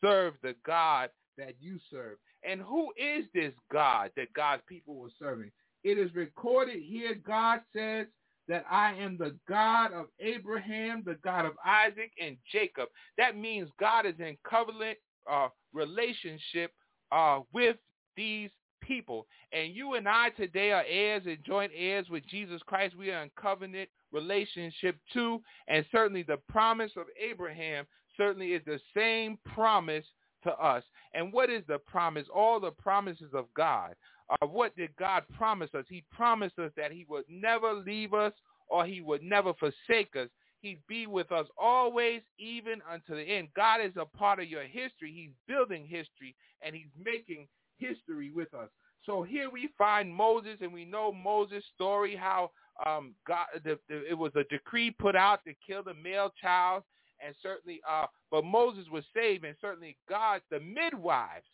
serve 0.01 0.33
the 0.43 0.55
God 0.65 1.09
that 1.37 1.55
you 1.61 1.79
serve. 1.89 2.17
And 2.47 2.61
who 2.61 2.91
is 2.97 3.25
this 3.33 3.53
God 3.71 4.11
that 4.15 4.33
God's 4.33 4.63
people 4.67 4.95
were 4.95 5.09
serving? 5.19 5.51
It 5.83 5.97
is 5.97 6.13
recorded 6.15 6.81
here, 6.81 7.15
God 7.15 7.59
says 7.75 8.07
that 8.47 8.63
I 8.69 8.93
am 8.93 9.17
the 9.17 9.35
God 9.47 9.91
of 9.91 10.05
Abraham, 10.19 11.03
the 11.05 11.17
God 11.23 11.45
of 11.45 11.53
Isaac 11.65 12.11
and 12.21 12.37
Jacob. 12.51 12.87
That 13.17 13.37
means 13.37 13.69
God 13.79 14.05
is 14.05 14.19
in 14.19 14.37
covenant 14.49 14.97
uh, 15.29 15.49
relationship 15.73 16.71
uh, 17.11 17.41
with 17.53 17.75
these 18.15 18.49
people. 18.81 19.27
And 19.51 19.75
you 19.75 19.95
and 19.95 20.07
I 20.07 20.29
today 20.29 20.71
are 20.71 20.85
heirs 20.87 21.23
and 21.25 21.37
joint 21.45 21.71
heirs 21.75 22.07
with 22.09 22.25
Jesus 22.27 22.61
Christ. 22.65 22.95
We 22.95 23.11
are 23.11 23.23
in 23.23 23.31
covenant 23.39 23.89
relationship 24.11 24.97
too. 25.11 25.41
And 25.67 25.85
certainly 25.91 26.23
the 26.23 26.39
promise 26.49 26.91
of 26.95 27.07
Abraham 27.21 27.85
certainly 28.15 28.53
is 28.53 28.63
the 28.65 28.79
same 28.95 29.37
promise 29.53 30.05
to 30.47 30.57
us. 30.57 30.83
And 31.13 31.31
what 31.31 31.49
is 31.49 31.63
the 31.67 31.77
promise? 31.79 32.25
All 32.33 32.59
the 32.59 32.71
promises 32.71 33.31
of 33.33 33.45
God. 33.55 33.93
Uh, 34.29 34.47
what 34.47 34.75
did 34.75 34.95
God 34.97 35.23
promise 35.37 35.69
us? 35.73 35.85
He 35.89 36.03
promised 36.11 36.59
us 36.59 36.71
that 36.75 36.91
he 36.91 37.05
would 37.09 37.25
never 37.29 37.73
leave 37.73 38.13
us 38.13 38.33
or 38.69 38.85
he 38.85 39.01
would 39.01 39.23
never 39.23 39.53
forsake 39.53 40.15
us. 40.15 40.29
He'd 40.61 40.81
be 40.87 41.07
with 41.07 41.31
us 41.31 41.45
always, 41.57 42.21
even 42.39 42.81
unto 42.91 43.15
the 43.15 43.21
end. 43.21 43.49
God 43.55 43.79
is 43.79 43.93
a 43.95 44.05
part 44.05 44.39
of 44.39 44.49
your 44.49 44.63
history. 44.63 45.13
He's 45.13 45.31
building 45.47 45.85
history, 45.85 46.35
and 46.61 46.75
he's 46.75 46.91
making 47.01 47.47
history 47.77 48.31
with 48.31 48.53
us. 48.53 48.69
So 49.05 49.23
here 49.23 49.49
we 49.49 49.69
find 49.77 50.13
Moses, 50.13 50.57
and 50.61 50.73
we 50.73 50.83
know 50.83 51.13
Moses' 51.13 51.63
story, 51.75 52.15
how 52.15 52.51
um, 52.85 53.13
God, 53.25 53.45
the, 53.63 53.77
the, 53.87 54.03
it 54.09 54.17
was 54.17 54.31
a 54.35 54.43
decree 54.45 54.91
put 54.91 55.15
out 55.15 55.41
to 55.45 55.53
kill 55.65 55.83
the 55.83 55.93
male 55.93 56.33
child, 56.41 56.83
and 57.25 57.35
certainly, 57.41 57.81
uh, 57.89 58.05
but 58.31 58.45
Moses 58.45 58.85
was 58.91 59.03
saved, 59.13 59.43
and 59.43 59.55
certainly 59.59 59.97
God's 60.09 60.43
the 60.49 60.59
midwives, 60.59 61.45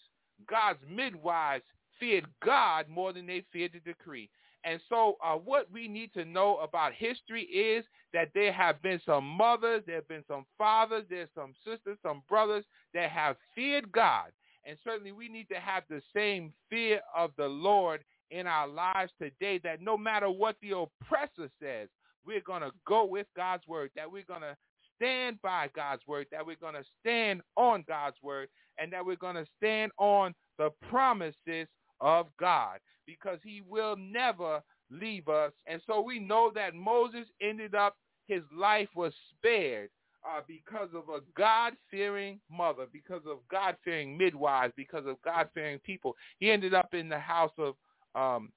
God's 0.50 0.80
midwives 0.90 1.64
feared 2.00 2.26
God 2.44 2.88
more 2.90 3.14
than 3.14 3.26
they 3.28 3.44
feared 3.52 3.72
the 3.74 3.80
decree. 3.80 4.30
And 4.66 4.80
so 4.88 5.18
uh, 5.24 5.36
what 5.36 5.70
we 5.72 5.88
need 5.88 6.14
to 6.14 6.26
know 6.26 6.58
about 6.58 6.94
history 6.94 7.44
is 7.44 7.84
that 8.14 8.30
there 8.34 8.54
have 8.54 8.82
been 8.82 9.02
some 9.06 9.26
mothers, 9.26 9.84
there 9.86 9.96
have 9.96 10.08
been 10.08 10.24
some 10.28 10.46
fathers, 10.58 11.04
there's 11.10 11.30
some 11.36 11.54
sisters, 11.66 11.98
some 12.02 12.24
brothers 12.30 12.64
that 12.94 13.10
have 13.10 13.36
feared 13.56 13.92
God. 13.92 14.32
And 14.66 14.78
certainly 14.84 15.12
we 15.12 15.28
need 15.28 15.50
to 15.50 15.60
have 15.60 15.84
the 15.90 16.02
same 16.16 16.54
fear 16.70 17.02
of 17.16 17.32
the 17.38 17.48
Lord 17.48 18.02
in 18.32 18.48
our 18.48 18.68
lives 18.68 19.12
today 19.22 19.60
that 19.64 19.82
no 19.82 19.98
matter 19.98 20.30
what 20.30 20.56
the 20.62 20.72
oppressor 20.72 21.50
says, 21.62 21.90
we're 22.26 22.42
going 22.42 22.62
to 22.62 22.72
go 22.88 23.04
with 23.04 23.28
God's 23.36 23.68
word, 23.68 23.92
that 23.98 24.10
we're 24.10 24.24
going 24.24 24.42
to 24.42 24.56
stand 25.04 25.42
by 25.42 25.70
God's 25.76 26.02
word, 26.08 26.28
that 26.32 26.46
we're 26.46 26.56
going 26.56 26.76
to 26.76 26.84
stand 27.02 27.42
on 27.58 27.84
God's 27.88 28.16
word, 28.22 28.48
and 28.78 28.92
that 28.94 29.06
we're 29.06 29.16
going 29.16 29.36
to 29.36 29.46
stand 29.58 29.92
on 29.98 30.34
the 30.58 30.70
promises 30.90 31.68
of 32.00 32.28
God 32.40 32.80
because 33.06 33.40
he 33.44 33.62
will 33.68 33.96
never 33.98 34.62
leave 34.90 35.28
us. 35.28 35.52
And 35.68 35.82
so 35.86 36.02
we 36.02 36.20
know 36.20 36.52
that 36.56 36.74
Moses 36.74 37.26
ended 37.42 37.76
up, 37.76 37.98
his 38.28 38.44
life 38.56 38.88
was 38.96 39.14
spared 39.36 39.90
uh, 40.26 40.42
because 40.48 40.90
of 40.96 41.10
a 41.10 41.20
God-fearing 41.36 42.40
mother, 42.50 42.86
because 42.92 43.24
of 43.30 43.40
God-fearing 43.52 44.18
midwives, 44.18 44.74
because 44.78 45.06
of 45.06 45.22
God-fearing 45.22 45.80
people. 45.80 46.16
He 46.40 46.50
ended 46.50 46.74
up 46.74 46.94
in 46.94 47.10
the 47.10 47.20
house 47.20 47.52
of, 47.58 47.76
um, 48.16 48.52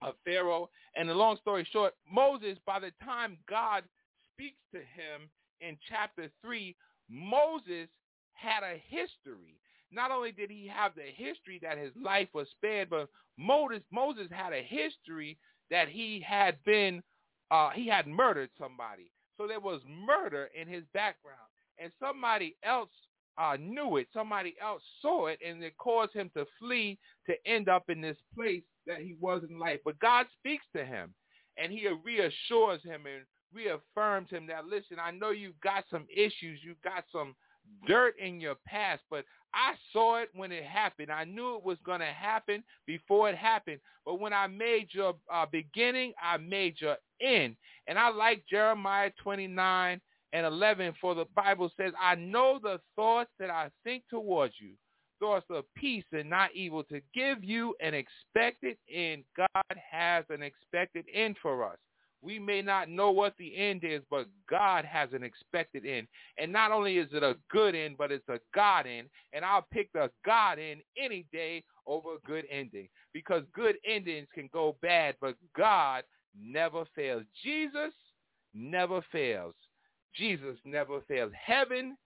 of 0.00 0.14
Pharaoh. 0.24 0.70
And 0.94 1.08
the 1.08 1.14
long 1.14 1.38
story 1.40 1.66
short, 1.72 1.94
Moses, 2.10 2.56
by 2.66 2.78
the 2.78 2.92
time 3.04 3.36
God 3.48 3.82
speaks 4.32 4.60
to 4.72 4.78
him 4.78 5.28
in 5.66 5.78
chapter 5.88 6.28
3, 6.42 6.76
Moses 7.08 7.88
had 8.34 8.62
a 8.62 8.82
history 8.88 9.58
not 9.92 10.10
only 10.10 10.32
did 10.32 10.50
he 10.50 10.66
have 10.74 10.92
the 10.94 11.02
history 11.14 11.60
that 11.62 11.78
his 11.78 11.92
life 12.02 12.28
was 12.32 12.48
spared, 12.50 12.90
but 12.90 13.08
Moses, 13.38 13.82
Moses 13.92 14.28
had 14.30 14.52
a 14.52 14.62
history 14.62 15.38
that 15.70 15.88
he 15.88 16.24
had 16.26 16.56
been, 16.64 17.02
uh, 17.50 17.70
he 17.70 17.86
had 17.86 18.06
murdered 18.06 18.50
somebody. 18.58 19.12
So 19.36 19.46
there 19.46 19.60
was 19.60 19.80
murder 19.86 20.48
in 20.58 20.66
his 20.66 20.84
background. 20.94 21.38
And 21.78 21.92
somebody 22.00 22.56
else 22.64 22.90
uh, 23.38 23.56
knew 23.60 23.96
it. 23.96 24.08
Somebody 24.12 24.54
else 24.62 24.82
saw 25.00 25.26
it, 25.26 25.38
and 25.46 25.62
it 25.62 25.76
caused 25.78 26.12
him 26.12 26.30
to 26.36 26.46
flee 26.58 26.98
to 27.26 27.34
end 27.46 27.68
up 27.68 27.88
in 27.88 28.00
this 28.00 28.18
place 28.34 28.62
that 28.86 28.98
he 28.98 29.16
was 29.20 29.42
in 29.48 29.58
life. 29.58 29.80
But 29.84 29.98
God 30.00 30.26
speaks 30.38 30.64
to 30.76 30.84
him, 30.84 31.14
and 31.56 31.72
he 31.72 31.88
reassures 32.04 32.82
him 32.84 33.06
and 33.06 33.24
reaffirms 33.54 34.30
him 34.30 34.46
that, 34.46 34.66
listen, 34.66 34.98
I 35.02 35.10
know 35.10 35.30
you've 35.30 35.60
got 35.60 35.84
some 35.90 36.06
issues. 36.14 36.60
You've 36.62 36.82
got 36.82 37.04
some 37.12 37.34
dirt 37.86 38.14
in 38.18 38.40
your 38.40 38.56
past, 38.66 39.02
but 39.10 39.24
I 39.54 39.74
saw 39.92 40.16
it 40.16 40.30
when 40.34 40.52
it 40.52 40.64
happened. 40.64 41.10
I 41.10 41.24
knew 41.24 41.56
it 41.56 41.64
was 41.64 41.78
going 41.84 42.00
to 42.00 42.06
happen 42.06 42.64
before 42.86 43.28
it 43.28 43.36
happened. 43.36 43.80
But 44.04 44.20
when 44.20 44.32
I 44.32 44.46
made 44.46 44.88
your 44.92 45.14
uh, 45.32 45.46
beginning, 45.50 46.12
I 46.22 46.38
made 46.38 46.80
your 46.80 46.96
end. 47.20 47.56
And 47.86 47.98
I 47.98 48.08
like 48.08 48.44
Jeremiah 48.48 49.10
29 49.22 50.00
and 50.32 50.46
11, 50.46 50.94
for 51.00 51.14
the 51.14 51.26
Bible 51.36 51.70
says, 51.76 51.92
I 52.00 52.14
know 52.14 52.58
the 52.62 52.80
thoughts 52.96 53.30
that 53.38 53.50
I 53.50 53.68
think 53.84 54.04
towards 54.08 54.54
you, 54.58 54.70
thoughts 55.20 55.46
of 55.50 55.64
peace 55.76 56.04
and 56.12 56.30
not 56.30 56.54
evil, 56.54 56.82
to 56.84 57.02
give 57.14 57.44
you 57.44 57.74
an 57.80 57.92
expected 57.92 58.78
end. 58.92 59.24
God 59.36 59.76
has 59.90 60.24
an 60.30 60.42
expected 60.42 61.04
end 61.12 61.36
for 61.42 61.64
us. 61.64 61.76
We 62.22 62.38
may 62.38 62.62
not 62.62 62.88
know 62.88 63.10
what 63.10 63.34
the 63.36 63.56
end 63.56 63.82
is, 63.82 64.00
but 64.08 64.28
God 64.48 64.84
has 64.84 65.08
an 65.12 65.24
expected 65.24 65.84
end. 65.84 66.06
And 66.38 66.52
not 66.52 66.70
only 66.70 66.98
is 66.98 67.08
it 67.12 67.22
a 67.22 67.36
good 67.50 67.74
end, 67.74 67.96
but 67.98 68.12
it's 68.12 68.28
a 68.28 68.38
God 68.54 68.86
end. 68.86 69.08
And 69.32 69.44
I'll 69.44 69.66
pick 69.72 69.92
the 69.92 70.10
God 70.24 70.58
end 70.58 70.82
any 70.96 71.26
day 71.32 71.64
over 71.86 72.14
a 72.14 72.26
good 72.26 72.44
ending 72.50 72.88
because 73.12 73.42
good 73.52 73.76
endings 73.84 74.28
can 74.32 74.48
go 74.52 74.76
bad, 74.82 75.16
but 75.20 75.34
God 75.56 76.04
never 76.40 76.84
fails. 76.94 77.24
Jesus 77.42 77.92
never 78.54 79.04
fails. 79.10 79.54
Jesus 80.14 80.56
never 80.64 81.00
fails. 81.08 81.32
Heaven 81.44 81.96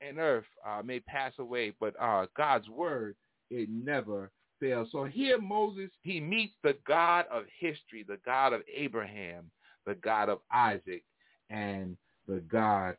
and 0.00 0.18
earth 0.18 0.44
uh, 0.66 0.82
may 0.84 1.00
pass 1.00 1.32
away, 1.38 1.72
but 1.80 1.94
uh, 2.00 2.26
God's 2.36 2.68
word, 2.68 3.16
it 3.50 3.68
never 3.70 4.30
fails. 4.60 4.88
So 4.92 5.04
here 5.04 5.40
Moses, 5.40 5.90
he 6.02 6.20
meets 6.20 6.54
the 6.62 6.76
God 6.86 7.24
of 7.32 7.44
history, 7.58 8.04
the 8.06 8.18
God 8.24 8.52
of 8.52 8.62
Abraham, 8.74 9.50
the 9.86 9.94
God 9.94 10.28
of 10.28 10.40
Isaac, 10.52 11.04
and 11.50 11.96
the 12.28 12.42
God 12.50 12.96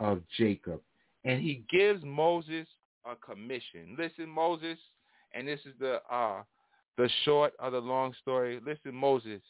of 0.00 0.22
Jacob. 0.36 0.80
And 1.24 1.40
he 1.40 1.64
gives 1.70 2.02
Moses 2.04 2.66
a 3.04 3.14
commission. 3.16 3.96
Listen, 3.98 4.28
Moses, 4.28 4.78
and 5.32 5.46
this 5.46 5.60
is 5.60 5.74
the 5.78 6.00
uh, 6.10 6.42
the 6.96 7.08
short 7.24 7.52
of 7.58 7.72
the 7.72 7.80
long 7.80 8.14
story. 8.20 8.60
Listen, 8.64 8.94
Moses, 8.94 9.40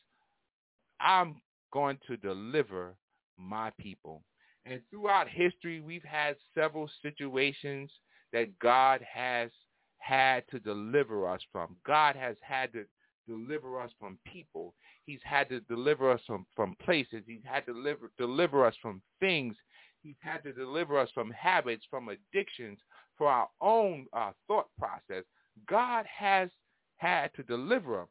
I'm 1.01 1.37
going 1.73 1.99
to 2.07 2.17
deliver 2.17 2.95
my 3.39 3.71
people. 3.79 4.23
And 4.67 4.81
throughout 4.91 5.29
history, 5.29 5.81
we've 5.81 6.05
had 6.05 6.37
several 6.55 6.89
situations 7.03 7.91
that 8.33 8.59
God 8.61 9.01
has 9.03 9.51
had 9.99 10.45
to 10.51 10.59
deliver 10.59 11.29
us 11.29 11.41
from. 11.53 11.77
God 11.87 12.17
has 12.17 12.37
had 12.41 12.73
to 12.73 12.85
deliver 13.29 13.81
us 13.81 13.91
from 13.99 14.19
people. 14.25 14.75
He's 15.07 15.21
had 15.25 15.49
to 15.51 15.61
deliver 15.61 16.11
us 16.11 16.21
from, 16.27 16.47
from 16.57 16.77
places. 16.85 17.23
He's 17.27 17.45
had 17.45 17.67
to 17.67 17.75
deliver, 17.75 18.11
deliver 18.19 18.65
us 18.65 18.75
from 18.81 19.03
things. 19.21 19.57
He's 20.03 20.17
had 20.21 20.43
to 20.45 20.53
deliver 20.53 20.99
us 20.99 21.09
from 21.15 21.31
habits, 21.31 21.85
from 21.91 22.09
addictions, 22.09 22.79
for 23.17 23.29
our 23.29 23.49
own 23.61 24.07
uh, 24.13 24.33
thought 24.47 24.69
process. 24.79 25.25
God 25.69 26.05
has 26.07 26.51
had 26.97 27.33
to 27.35 27.43
deliver 27.43 28.07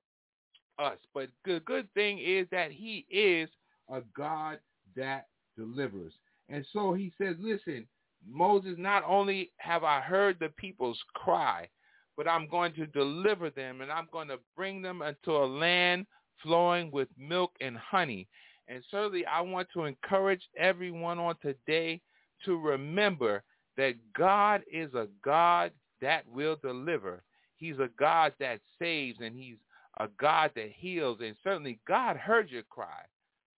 us. 0.80 0.98
But 1.14 1.30
the 1.46 1.62
good 1.66 1.88
thing 1.94 2.20
is 2.20 2.48
that 2.52 2.72
he 2.72 3.06
is 3.10 3.50
a 3.90 4.02
God 4.16 4.60
that 4.96 5.28
delivers. 5.58 6.14
And 6.50 6.66
so 6.74 6.94
he 6.94 7.12
says, 7.18 7.36
listen, 7.40 7.88
Moses, 8.28 8.76
not 8.78 9.04
only 9.08 9.52
have 9.58 9.84
I 9.84 10.00
heard 10.00 10.38
the 10.40 10.50
people's 10.58 11.00
cry, 11.14 11.68
but 12.16 12.28
I'm 12.28 12.48
going 12.48 12.74
to 12.74 12.86
deliver 12.88 13.50
them 13.50 13.82
and 13.82 13.92
I'm 13.92 14.08
going 14.12 14.28
to 14.28 14.40
bring 14.56 14.82
them 14.82 15.02
into 15.02 15.32
a 15.32 15.46
land 15.46 16.06
flowing 16.44 16.92
with 16.92 17.08
milk 17.18 17.52
and 17.62 17.78
honey. 17.78 18.28
And 18.68 18.84
certainly 18.92 19.26
I 19.26 19.42
want 19.42 19.68
to 19.74 19.86
encourage 19.86 20.44
everyone 20.58 21.20
on 21.20 21.36
today 21.42 22.02
to 22.46 22.58
remember 22.58 23.44
that 23.78 23.96
God 24.18 24.62
is 24.72 24.94
a 24.94 25.08
God 25.24 25.72
that 26.02 26.28
will 26.28 26.58
deliver. 26.62 27.24
He's 27.58 27.80
a 27.80 27.90
God 27.98 28.34
that 28.40 28.60
saves 28.80 29.18
and 29.22 29.36
he's 29.36 29.58
a 30.00 30.08
God 30.20 30.52
that 30.56 30.72
heals. 30.76 31.20
And 31.22 31.36
certainly 31.44 31.80
God 31.88 32.18
heard 32.18 32.50
your 32.50 32.64
cry. 32.64 33.02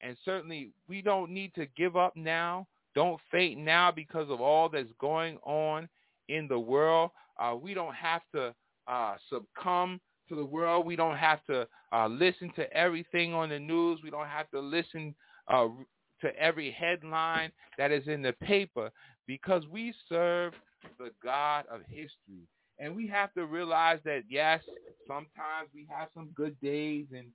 And 0.01 0.15
certainly 0.23 0.69
we 0.87 1.01
don't 1.01 1.31
need 1.31 1.53
to 1.55 1.65
give 1.77 1.97
up 1.97 2.15
now. 2.15 2.67
Don't 2.93 3.19
faint 3.31 3.59
now 3.59 3.91
because 3.91 4.29
of 4.29 4.39
all 4.39 4.69
that's 4.69 4.89
going 4.99 5.37
on 5.43 5.89
in 6.29 6.47
the 6.47 6.59
world. 6.59 7.11
Uh, 7.39 7.55
we 7.59 7.73
don't 7.73 7.95
have 7.95 8.21
to 8.33 8.53
uh, 8.87 9.15
succumb 9.29 9.99
to 10.29 10.35
the 10.35 10.45
world. 10.45 10.85
We 10.85 10.95
don't 10.95 11.17
have 11.17 11.43
to 11.45 11.67
uh, 11.91 12.07
listen 12.07 12.51
to 12.55 12.71
everything 12.73 13.33
on 13.33 13.49
the 13.49 13.59
news. 13.59 13.99
We 14.03 14.09
don't 14.09 14.27
have 14.27 14.49
to 14.51 14.59
listen 14.59 15.15
uh, 15.47 15.67
to 16.21 16.35
every 16.39 16.71
headline 16.71 17.51
that 17.77 17.91
is 17.91 18.07
in 18.07 18.21
the 18.21 18.33
paper 18.33 18.91
because 19.27 19.63
we 19.71 19.93
serve 20.09 20.53
the 20.99 21.11
God 21.23 21.65
of 21.71 21.81
history. 21.87 22.47
And 22.77 22.95
we 22.95 23.07
have 23.07 23.33
to 23.33 23.45
realize 23.45 23.99
that, 24.05 24.23
yes, 24.29 24.61
sometimes 25.07 25.69
we 25.73 25.87
have 25.89 26.09
some 26.13 26.29
good 26.35 26.59
days 26.61 27.05
and 27.15 27.27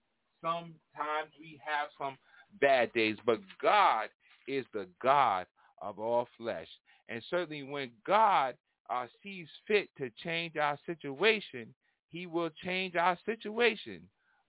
sometimes 0.42 1.30
we 1.38 1.60
have 1.64 1.88
some 1.98 2.16
bad 2.60 2.92
days, 2.92 3.16
but 3.24 3.38
God 3.60 4.08
is 4.48 4.64
the 4.72 4.86
God 5.02 5.46
of 5.80 5.98
all 5.98 6.28
flesh. 6.36 6.68
And 7.08 7.22
certainly 7.30 7.62
when 7.62 7.90
God 8.06 8.54
uh, 8.90 9.06
sees 9.22 9.46
fit 9.66 9.88
to 9.98 10.10
change 10.22 10.56
our 10.56 10.78
situation, 10.84 11.72
he 12.10 12.26
will 12.26 12.50
change 12.64 12.96
our 12.96 13.18
situation. 13.24 14.02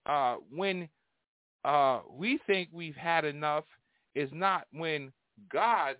Uh, 0.04 0.36
when 0.50 0.88
uh, 1.64 2.00
we 2.10 2.38
think 2.46 2.68
we've 2.72 2.96
had 2.96 3.24
enough 3.24 3.64
is 4.14 4.28
not 4.32 4.66
when 4.72 5.12
God 5.50 5.96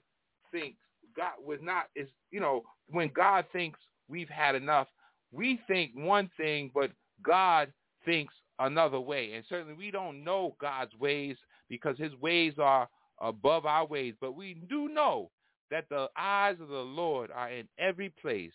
thinks 0.50 0.78
God 1.16 1.34
was 1.44 1.58
not 1.62 1.86
is 1.94 2.08
you 2.30 2.40
know 2.40 2.62
when 2.88 3.10
God 3.14 3.44
thinks 3.52 3.78
we've 4.08 4.28
had 4.28 4.54
enough. 4.54 4.88
We 5.32 5.60
think 5.66 5.92
one 5.94 6.30
thing, 6.36 6.70
but 6.74 6.90
God 7.24 7.72
thinks 8.04 8.34
another 8.58 9.00
way. 9.00 9.32
And 9.34 9.44
certainly 9.48 9.74
we 9.74 9.90
don't 9.90 10.22
know 10.22 10.56
God's 10.60 10.94
ways 10.98 11.36
because 11.68 11.96
his 11.98 12.14
ways 12.16 12.54
are 12.58 12.88
above 13.20 13.64
our 13.64 13.86
ways. 13.86 14.14
But 14.20 14.36
we 14.36 14.62
do 14.68 14.88
know 14.88 15.30
that 15.70 15.86
the 15.88 16.08
eyes 16.16 16.56
of 16.60 16.68
the 16.68 16.74
Lord 16.74 17.30
are 17.34 17.50
in 17.50 17.66
every 17.78 18.10
place, 18.20 18.52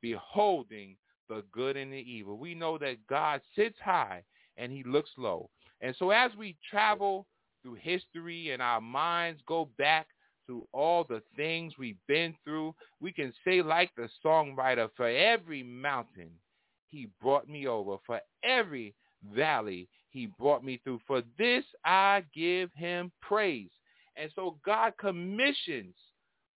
beholding 0.00 0.96
the 1.30 1.44
good 1.52 1.78
and 1.78 1.90
the 1.90 1.96
evil. 1.96 2.36
We 2.36 2.54
know 2.54 2.76
that 2.78 3.06
God 3.08 3.40
sits 3.56 3.78
high 3.82 4.22
and 4.58 4.70
he 4.70 4.82
looks 4.82 5.10
low. 5.16 5.48
And 5.80 5.94
so 5.98 6.10
as 6.10 6.32
we 6.36 6.56
travel 6.68 7.26
through 7.62 7.76
history 7.76 8.50
and 8.50 8.60
our 8.60 8.80
minds 8.80 9.40
go 9.46 9.70
back 9.78 10.08
to 10.48 10.66
all 10.72 11.04
the 11.04 11.22
things 11.36 11.74
we've 11.78 11.96
been 12.08 12.34
through, 12.44 12.74
we 13.00 13.12
can 13.12 13.32
say 13.46 13.62
like 13.62 13.90
the 13.96 14.08
songwriter, 14.24 14.90
for 14.96 15.08
every 15.08 15.62
mountain 15.62 16.30
he 16.88 17.08
brought 17.22 17.48
me 17.48 17.68
over, 17.68 17.96
for 18.04 18.20
every 18.42 18.92
valley 19.34 19.88
he 20.10 20.26
brought 20.38 20.64
me 20.64 20.80
through. 20.82 21.00
For 21.06 21.22
this 21.38 21.64
I 21.84 22.24
give 22.34 22.70
him 22.74 23.12
praise. 23.22 23.70
And 24.16 24.30
so 24.34 24.56
God 24.66 24.94
commissions 24.98 25.94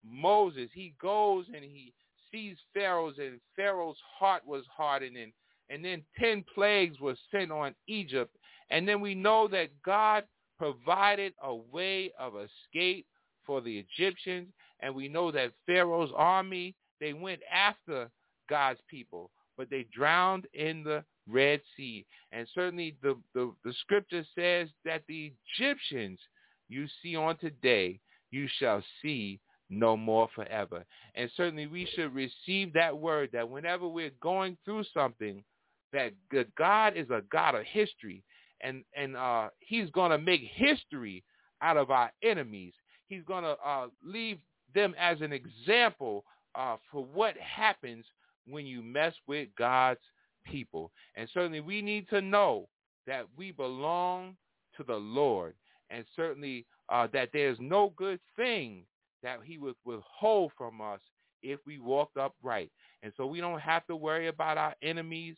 Moses. 0.05 0.69
He 0.75 0.95
goes 1.01 1.47
and 1.55 1.63
he 1.63 1.93
sees 2.35 2.57
Pharaoh's 2.73 3.15
and 3.19 3.41
Pharaoh's 3.55 3.99
heart 4.19 4.43
was 4.45 4.65
hardened 4.75 5.17
and, 5.17 5.33
and 5.71 5.85
then 5.85 6.03
10 6.19 6.45
plagues 6.55 6.99
were 7.01 7.17
sent 7.31 7.53
on 7.53 7.75
Egypt. 7.87 8.35
And 8.71 8.89
then 8.89 9.01
we 9.01 9.15
know 9.15 9.47
that 9.49 9.69
God 9.85 10.25
provided 10.59 11.33
a 11.43 11.55
way 11.55 12.13
of 12.19 12.35
escape 12.37 13.07
for 13.47 13.61
the 13.61 13.79
Egyptians. 13.79 14.49
And 14.81 14.95
we 14.95 15.09
know 15.09 15.31
that 15.31 15.53
Pharaoh's 15.67 16.11
army, 16.17 16.75
they 17.01 17.13
went 17.13 17.41
after 17.53 18.11
God's 18.51 18.81
people, 18.89 19.31
but 19.57 19.71
they 19.71 19.87
drowned 19.95 20.47
in 20.55 20.83
the 20.83 21.05
Red 21.29 21.61
Sea. 21.77 22.05
And 22.33 22.47
certainly 22.55 22.97
the, 23.03 23.17
the, 23.35 23.53
the 23.65 23.73
scripture 23.81 24.25
says 24.35 24.69
that 24.85 25.03
the 25.09 25.33
Egyptians 25.59 26.19
you 26.69 26.87
see 27.03 27.15
on 27.15 27.37
today, 27.39 28.01
you 28.31 28.49
shall 28.59 28.83
see 29.01 29.39
no 29.71 29.97
more 29.97 30.29
forever. 30.35 30.85
And 31.15 31.31
certainly 31.37 31.67
we 31.67 31.89
should 31.95 32.15
receive 32.15 32.73
that 32.75 32.97
word 32.97 33.31
that 33.33 33.49
whenever 33.49 33.89
we're 33.89 34.13
going 34.21 34.57
through 34.65 34.85
something, 34.93 35.43
that 35.93 36.13
God 36.57 36.97
is 36.97 37.11
a 37.11 37.23
God 37.31 37.55
of 37.55 37.65
history. 37.65 38.23
And, 38.61 38.85
and 38.97 39.17
uh, 39.17 39.49
he's 39.61 39.91
going 39.91 40.11
to 40.11 40.19
make 40.19 40.43
history 40.55 41.23
out 41.63 41.77
of 41.77 41.91
our 41.91 42.11
enemies. 42.23 42.73
He's 43.07 43.23
going 43.25 43.45
to 43.45 43.57
uh, 43.65 43.87
leave 44.03 44.39
them 44.75 44.95
as 44.99 45.21
an 45.21 45.33
example 45.33 46.25
uh, 46.55 46.77
for 46.91 47.05
what 47.05 47.37
happens 47.37 48.05
when 48.47 48.67
you 48.67 48.83
mess 48.83 49.15
with 49.27 49.49
God's 49.57 50.01
people. 50.45 50.91
And 51.17 51.29
certainly 51.33 51.61
we 51.61 51.83
need 51.83 52.09
to 52.11 52.21
know 52.21 52.69
that 53.07 53.27
we 53.37 53.53
belong 53.53 54.37
to 54.77 54.83
the 54.83 54.95
Lord 54.95 55.55
and 55.91 56.05
certainly 56.17 56.67
uh, 56.89 57.07
that 57.13 57.31
there's 57.33 57.59
no 57.61 57.93
good 57.97 58.21
thing 58.37 58.85
that 59.25 59.41
he 59.45 59.59
would 59.59 59.75
withhold 59.85 60.53
from 60.57 60.81
us 60.81 61.01
if 61.43 61.59
we 61.67 61.81
walked 61.81 62.17
upright. 62.17 62.71
And 63.03 63.13
so 63.17 63.27
we 63.27 63.41
don't 63.41 63.61
have 63.61 63.85
to 63.89 63.97
worry 63.97 64.29
about 64.29 64.57
our 64.57 64.75
enemies. 64.83 65.37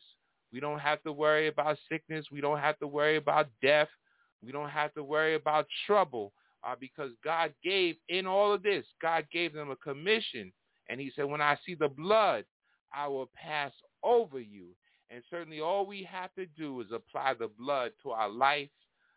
We 0.53 0.59
don't 0.59 0.79
have 0.79 1.01
to 1.03 1.11
worry 1.11 1.47
about 1.47 1.77
sickness. 1.89 2.27
We 2.31 2.41
don't 2.41 2.59
have 2.59 2.77
to 2.79 2.87
worry 2.87 3.17
about 3.17 3.47
death. 3.61 3.89
We 4.43 4.51
don't 4.51 4.69
have 4.69 4.93
to 4.93 5.03
worry 5.03 5.33
about 5.33 5.65
trouble 5.87 6.31
uh, 6.63 6.75
because 6.79 7.11
God 7.23 7.53
gave 7.63 7.95
in 8.09 8.27
all 8.27 8.53
of 8.53 8.63
this, 8.63 8.85
God 9.01 9.25
gave 9.31 9.53
them 9.53 9.71
a 9.71 9.75
commission. 9.77 10.51
And 10.89 10.99
he 10.99 11.11
said, 11.15 11.25
when 11.25 11.41
I 11.41 11.57
see 11.65 11.75
the 11.75 11.89
blood, 11.89 12.45
I 12.93 13.07
will 13.07 13.29
pass 13.35 13.71
over 14.03 14.39
you. 14.39 14.67
And 15.09 15.23
certainly 15.29 15.61
all 15.61 15.85
we 15.85 16.07
have 16.09 16.33
to 16.35 16.45
do 16.45 16.79
is 16.81 16.87
apply 16.93 17.33
the 17.33 17.49
blood 17.59 17.91
to 18.03 18.11
our 18.11 18.29
life, 18.29 18.69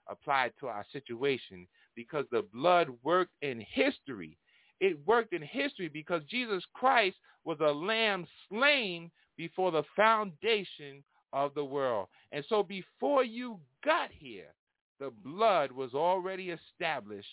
apply 0.08 0.46
it 0.46 0.54
to 0.60 0.68
our 0.68 0.84
situation, 0.92 1.66
because 1.94 2.24
the 2.30 2.44
blood 2.52 2.88
worked 3.02 3.34
in 3.42 3.64
history. 3.72 4.36
It 4.80 4.98
worked 5.06 5.32
in 5.32 5.42
history 5.42 5.88
because 5.88 6.22
Jesus 6.28 6.64
Christ 6.74 7.16
was 7.44 7.58
a 7.60 7.72
lamb 7.72 8.26
slain 8.48 9.10
before 9.36 9.70
the 9.70 9.84
foundation 9.94 11.02
of 11.32 11.54
the 11.54 11.64
world. 11.64 12.08
And 12.32 12.44
so 12.48 12.62
before 12.62 13.24
you 13.24 13.58
got 13.84 14.10
here, 14.10 14.52
the 14.98 15.12
blood 15.24 15.72
was 15.72 15.94
already 15.94 16.50
established 16.50 17.28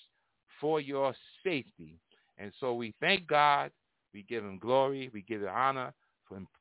for 0.62 0.80
your 0.80 1.14
safety. 1.44 2.00
And 2.38 2.52
so 2.60 2.74
we 2.74 2.94
thank 3.00 3.28
God. 3.28 3.72
We 4.14 4.24
give 4.24 4.44
him 4.44 4.58
glory. 4.58 5.10
We 5.14 5.22
give 5.24 5.42
him 5.42 5.50
honor. 5.54 5.94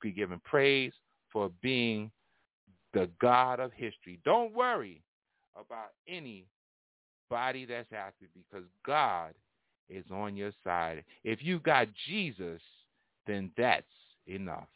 We 0.03 0.11
give 0.11 0.30
him 0.30 0.41
praise 0.45 0.93
for 1.32 1.51
being 1.62 2.11
the 2.93 3.09
God 3.20 3.61
of 3.61 3.72
history. 3.72 4.20
Don't 4.24 4.55
worry 4.55 5.03
about 5.55 5.93
anybody 6.09 7.64
that's 7.66 7.93
after 7.93 8.26
because 8.34 8.64
God 8.84 9.32
is 9.89 10.05
on 10.11 10.37
your 10.37 10.53
side. 10.64 11.05
If 11.24 11.43
you 11.43 11.61
got 11.61 11.89
Jesus, 12.09 12.61
then 13.26 13.51
that's 13.57 13.87
enough. 14.26 14.68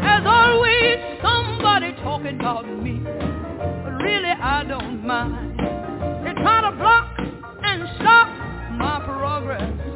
There's 0.00 0.26
always 0.26 0.98
somebody 1.22 1.92
talking 2.02 2.40
about 2.40 2.66
me, 2.66 3.00
but 3.04 4.02
really 4.02 4.30
I 4.30 4.64
don't 4.66 5.06
mind. 5.06 5.58
They 6.24 6.32
try 6.42 6.60
to 6.70 6.76
block 6.76 7.18
and 7.62 7.88
stop 7.96 8.28
my 8.78 9.00
progress 9.04 9.87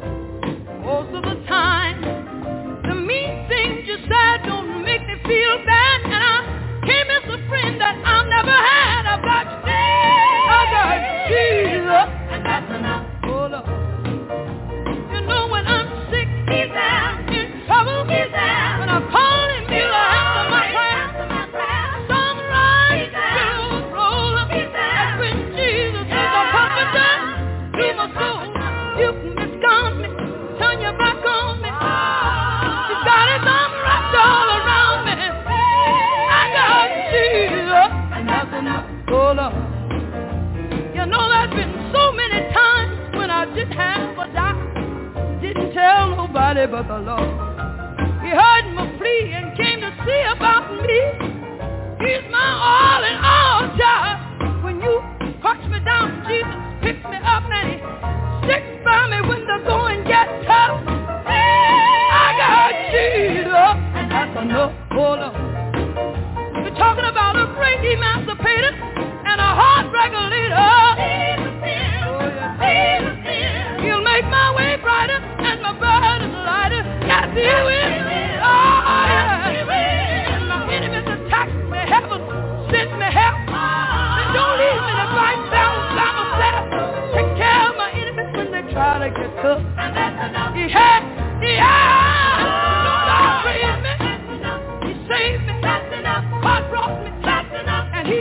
but 46.67 46.87
the 46.87 46.99
Lord. 46.99 47.32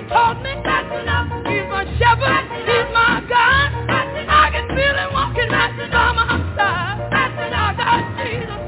And 0.03 0.11
he 0.11 0.11
taught 0.11 0.43
me. 0.43 0.51
He's 0.51 1.69
my 1.71 1.85
shepherd. 1.99 2.45
He's 2.67 2.89
my 2.93 3.23
God. 3.29 3.71
I 4.29 4.51
can 4.51 4.67
feel 4.69 4.97
him 4.97 5.13
walking 5.13 5.49
right 5.49 5.77
by 5.91 6.13
my 6.13 6.27
side. 6.57 7.13
I 7.13 7.75
got 7.77 8.03
Jesus. 8.19 8.59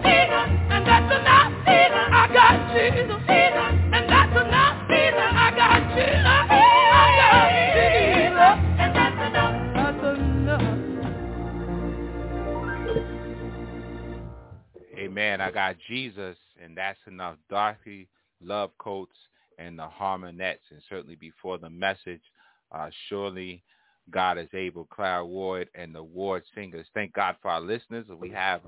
And 0.70 0.86
that's 0.86 1.10
enough. 1.10 1.52
That's 1.66 1.96
enough. 9.26 9.58
That's 9.74 10.02
enough. 10.04 10.70
Amen. 14.96 15.40
I 15.40 15.50
got 15.50 15.76
Jesus, 15.88 16.36
and 16.62 16.76
that's 16.76 16.98
enough. 17.06 17.36
Dorothy 17.50 18.08
Love 18.40 18.70
Coates 18.78 19.16
and 19.58 19.78
the 19.78 19.88
Harmonettes, 19.88 20.70
and 20.70 20.82
certainly 20.88 21.16
before 21.16 21.58
the 21.58 21.70
message, 21.70 22.22
uh, 22.72 22.88
surely 23.08 23.62
God 24.10 24.38
is 24.38 24.48
able. 24.52 24.84
Clara 24.84 25.24
Ward 25.24 25.68
and 25.74 25.94
the 25.94 26.02
Ward 26.02 26.42
Singers. 26.54 26.86
Thank 26.94 27.12
God 27.14 27.36
for 27.40 27.50
our 27.50 27.60
listeners. 27.60 28.06
We 28.18 28.30
have 28.30 28.60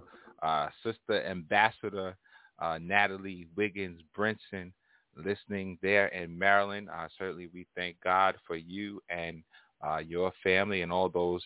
uh, 0.43 0.69
Sister 0.83 1.23
Ambassador 1.25 2.17
uh, 2.59 2.79
Natalie 2.81 3.47
Wiggins 3.57 4.01
Brinson 4.17 4.73
listening 5.17 5.79
there 5.83 6.09
in 6.09 6.39
Maryland. 6.39 6.89
Uh, 6.89 7.09
certainly, 7.19 7.49
we 7.53 7.67
thank 7.75 7.97
God 8.03 8.37
for 8.47 8.57
you 8.57 9.03
and 9.11 9.43
uh, 9.87 9.99
your 9.99 10.33
family 10.43 10.83
and 10.83 10.93
all 10.93 11.09
those 11.09 11.43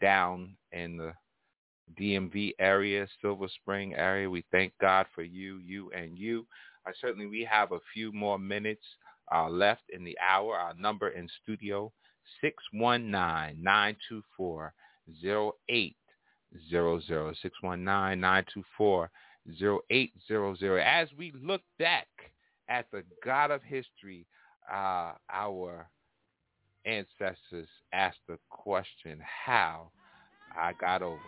down 0.00 0.56
in 0.72 0.96
the 0.96 1.12
DMV 2.00 2.52
area, 2.58 3.06
Silver 3.20 3.48
Spring 3.60 3.94
area. 3.94 4.28
We 4.28 4.44
thank 4.50 4.72
God 4.80 5.06
for 5.14 5.22
you, 5.22 5.58
you, 5.58 5.90
and 5.92 6.18
you. 6.18 6.46
Uh, 6.86 6.92
certainly, 7.00 7.26
we 7.26 7.46
have 7.50 7.72
a 7.72 7.80
few 7.92 8.12
more 8.12 8.38
minutes 8.38 8.84
uh, 9.34 9.48
left 9.48 9.82
in 9.92 10.04
the 10.04 10.16
hour. 10.18 10.54
Our 10.54 10.74
number 10.74 11.08
in 11.08 11.28
studio, 11.42 11.92
619-924-0800. 12.74 14.70
619-924-0800. 17.62 19.08
As 20.84 21.08
we 21.16 21.32
look 21.42 21.62
back 21.78 22.06
at 22.68 22.90
the 22.90 23.02
God 23.24 23.50
of 23.50 23.62
history, 23.62 24.26
uh, 24.72 25.12
our 25.32 25.88
ancestors 26.84 27.68
asked 27.92 28.20
the 28.28 28.38
question, 28.48 29.20
how 29.44 29.90
I 30.56 30.72
got 30.72 31.02
over. 31.02 31.20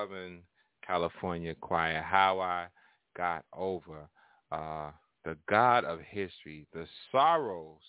Southern 0.00 0.42
California 0.86 1.54
Choir, 1.60 2.02
How 2.02 2.40
I 2.40 2.66
Got 3.16 3.44
Over. 3.52 4.08
Uh, 4.50 4.90
the 5.24 5.36
God 5.48 5.84
of 5.84 6.00
history, 6.00 6.66
the 6.72 6.86
sorrows 7.12 7.82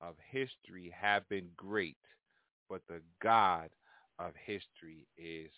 of 0.00 0.14
history 0.30 0.92
have 0.98 1.28
been 1.28 1.48
great, 1.56 1.96
but 2.68 2.80
the 2.88 3.00
God 3.22 3.68
of 4.18 4.32
history 4.44 5.06
is 5.18 5.50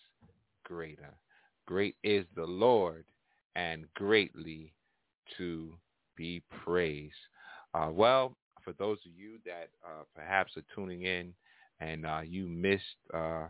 greater. 0.65 1.13
Great 1.65 1.95
is 2.03 2.25
the 2.35 2.45
Lord 2.45 3.05
and 3.55 3.85
greatly 3.95 4.73
to 5.37 5.73
be 6.17 6.41
praised. 6.63 7.13
Uh, 7.73 7.89
well, 7.91 8.35
for 8.63 8.73
those 8.73 8.97
of 9.05 9.17
you 9.17 9.37
that 9.45 9.69
uh, 9.85 10.03
perhaps 10.15 10.57
are 10.57 10.63
tuning 10.75 11.03
in 11.03 11.33
and 11.79 12.05
uh, 12.05 12.21
you 12.25 12.47
missed 12.47 12.83
uh, 13.13 13.47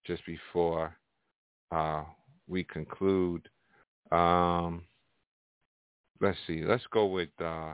just 0.05 0.25
before 0.25 0.95
uh, 1.71 2.03
we 2.47 2.63
conclude. 2.63 3.47
Um, 4.11 4.83
let's 6.21 6.37
see. 6.47 6.63
Let's 6.63 6.85
go 6.91 7.05
with 7.07 7.29
uh, 7.43 7.73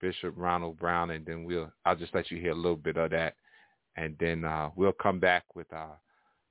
Bishop 0.00 0.34
Ronald 0.36 0.78
Brown, 0.78 1.10
and 1.10 1.26
then 1.26 1.44
we'll. 1.44 1.70
I'll 1.84 1.96
just 1.96 2.14
let 2.14 2.30
you 2.30 2.38
hear 2.38 2.52
a 2.52 2.54
little 2.54 2.76
bit 2.76 2.96
of 2.96 3.10
that, 3.10 3.34
and 3.98 4.14
then 4.20 4.44
uh, 4.44 4.70
we'll 4.76 4.92
come 4.92 5.18
back 5.18 5.44
with 5.54 5.72
our 5.72 5.98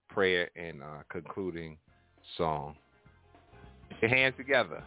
prayer 0.09 0.49
and 0.55 0.81
uh, 0.81 1.03
concluding 1.09 1.77
song. 2.37 2.75
Your 4.01 4.09
hands 4.09 4.35
together. 4.37 4.83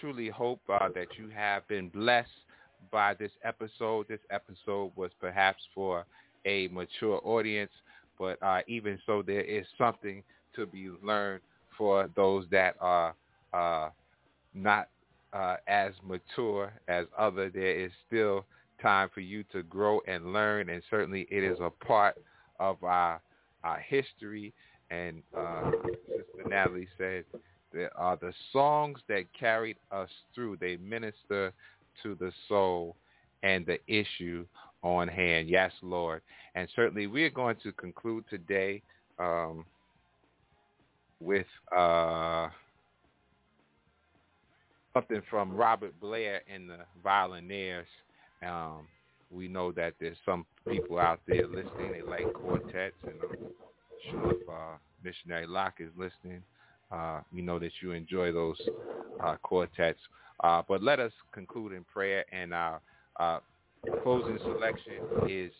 Truly 0.00 0.28
hope 0.28 0.60
uh, 0.68 0.88
that 0.94 1.08
you 1.18 1.28
have 1.28 1.66
been 1.68 1.88
blessed 1.88 2.28
by 2.90 3.14
this 3.14 3.30
episode. 3.44 4.06
This 4.08 4.20
episode 4.30 4.92
was 4.96 5.10
perhaps 5.20 5.62
for 5.74 6.04
a 6.44 6.68
mature 6.68 7.20
audience, 7.24 7.72
but 8.18 8.42
uh, 8.42 8.60
even 8.66 8.98
so, 9.06 9.22
there 9.22 9.42
is 9.42 9.66
something 9.76 10.22
to 10.54 10.66
be 10.66 10.88
learned 11.02 11.42
for 11.76 12.08
those 12.16 12.46
that 12.50 12.76
are 12.80 13.14
uh, 13.52 13.90
not 14.54 14.88
uh, 15.32 15.56
as 15.66 15.92
mature 16.06 16.72
as 16.88 17.06
other. 17.18 17.50
There 17.50 17.78
is 17.78 17.90
still 18.06 18.44
time 18.80 19.08
for 19.12 19.20
you 19.20 19.44
to 19.52 19.62
grow 19.64 20.00
and 20.06 20.32
learn, 20.32 20.68
and 20.70 20.82
certainly 20.90 21.26
it 21.30 21.42
is 21.42 21.58
a 21.60 21.70
part 21.84 22.16
of 22.60 22.82
our, 22.82 23.20
our 23.64 23.78
history. 23.78 24.52
And 24.90 25.22
uh, 25.36 25.70
Sister 26.06 26.48
Natalie 26.48 26.88
said 26.96 27.24
there 27.72 27.96
are 27.96 28.16
the 28.16 28.32
songs 28.52 28.98
that 29.08 29.24
carried 29.38 29.76
us 29.90 30.08
through. 30.34 30.58
They 30.58 30.76
minister 30.76 31.52
to 32.02 32.14
the 32.14 32.32
soul 32.48 32.96
and 33.42 33.66
the 33.66 33.78
issue 33.86 34.46
on 34.82 35.08
hand. 35.08 35.48
Yes, 35.48 35.72
Lord. 35.82 36.22
And 36.54 36.68
certainly 36.74 37.06
we 37.06 37.24
are 37.24 37.30
going 37.30 37.56
to 37.62 37.72
conclude 37.72 38.24
today 38.30 38.82
um, 39.18 39.64
with 41.20 41.46
uh, 41.76 42.48
something 44.94 45.22
from 45.28 45.54
Robert 45.54 45.98
Blair 46.00 46.42
and 46.52 46.70
the 46.70 46.78
Violinaires. 47.04 47.84
Um, 48.42 48.86
we 49.30 49.48
know 49.48 49.72
that 49.72 49.94
there's 50.00 50.16
some 50.24 50.46
people 50.68 50.98
out 50.98 51.20
there 51.26 51.46
listening. 51.46 51.92
They 51.92 52.02
like 52.02 52.32
quartets, 52.32 52.96
and 53.04 53.14
I'm 53.22 53.48
sure 54.10 54.32
if 54.32 54.48
uh, 54.48 54.76
Missionary 55.02 55.46
Locke 55.46 55.80
is 55.80 55.90
listening, 55.96 56.42
uh, 56.90 57.20
we 57.32 57.42
know 57.42 57.58
that 57.58 57.72
you 57.80 57.92
enjoy 57.92 58.32
those 58.32 58.60
uh, 59.22 59.36
quartets. 59.42 60.00
Uh, 60.44 60.62
but 60.68 60.82
let 60.82 61.00
us 61.00 61.12
conclude 61.32 61.72
in 61.72 61.84
prayer, 61.84 62.24
and 62.32 62.52
our 62.52 62.80
uh, 63.18 63.40
closing 64.02 64.38
selection 64.38 65.02
is 65.28 65.52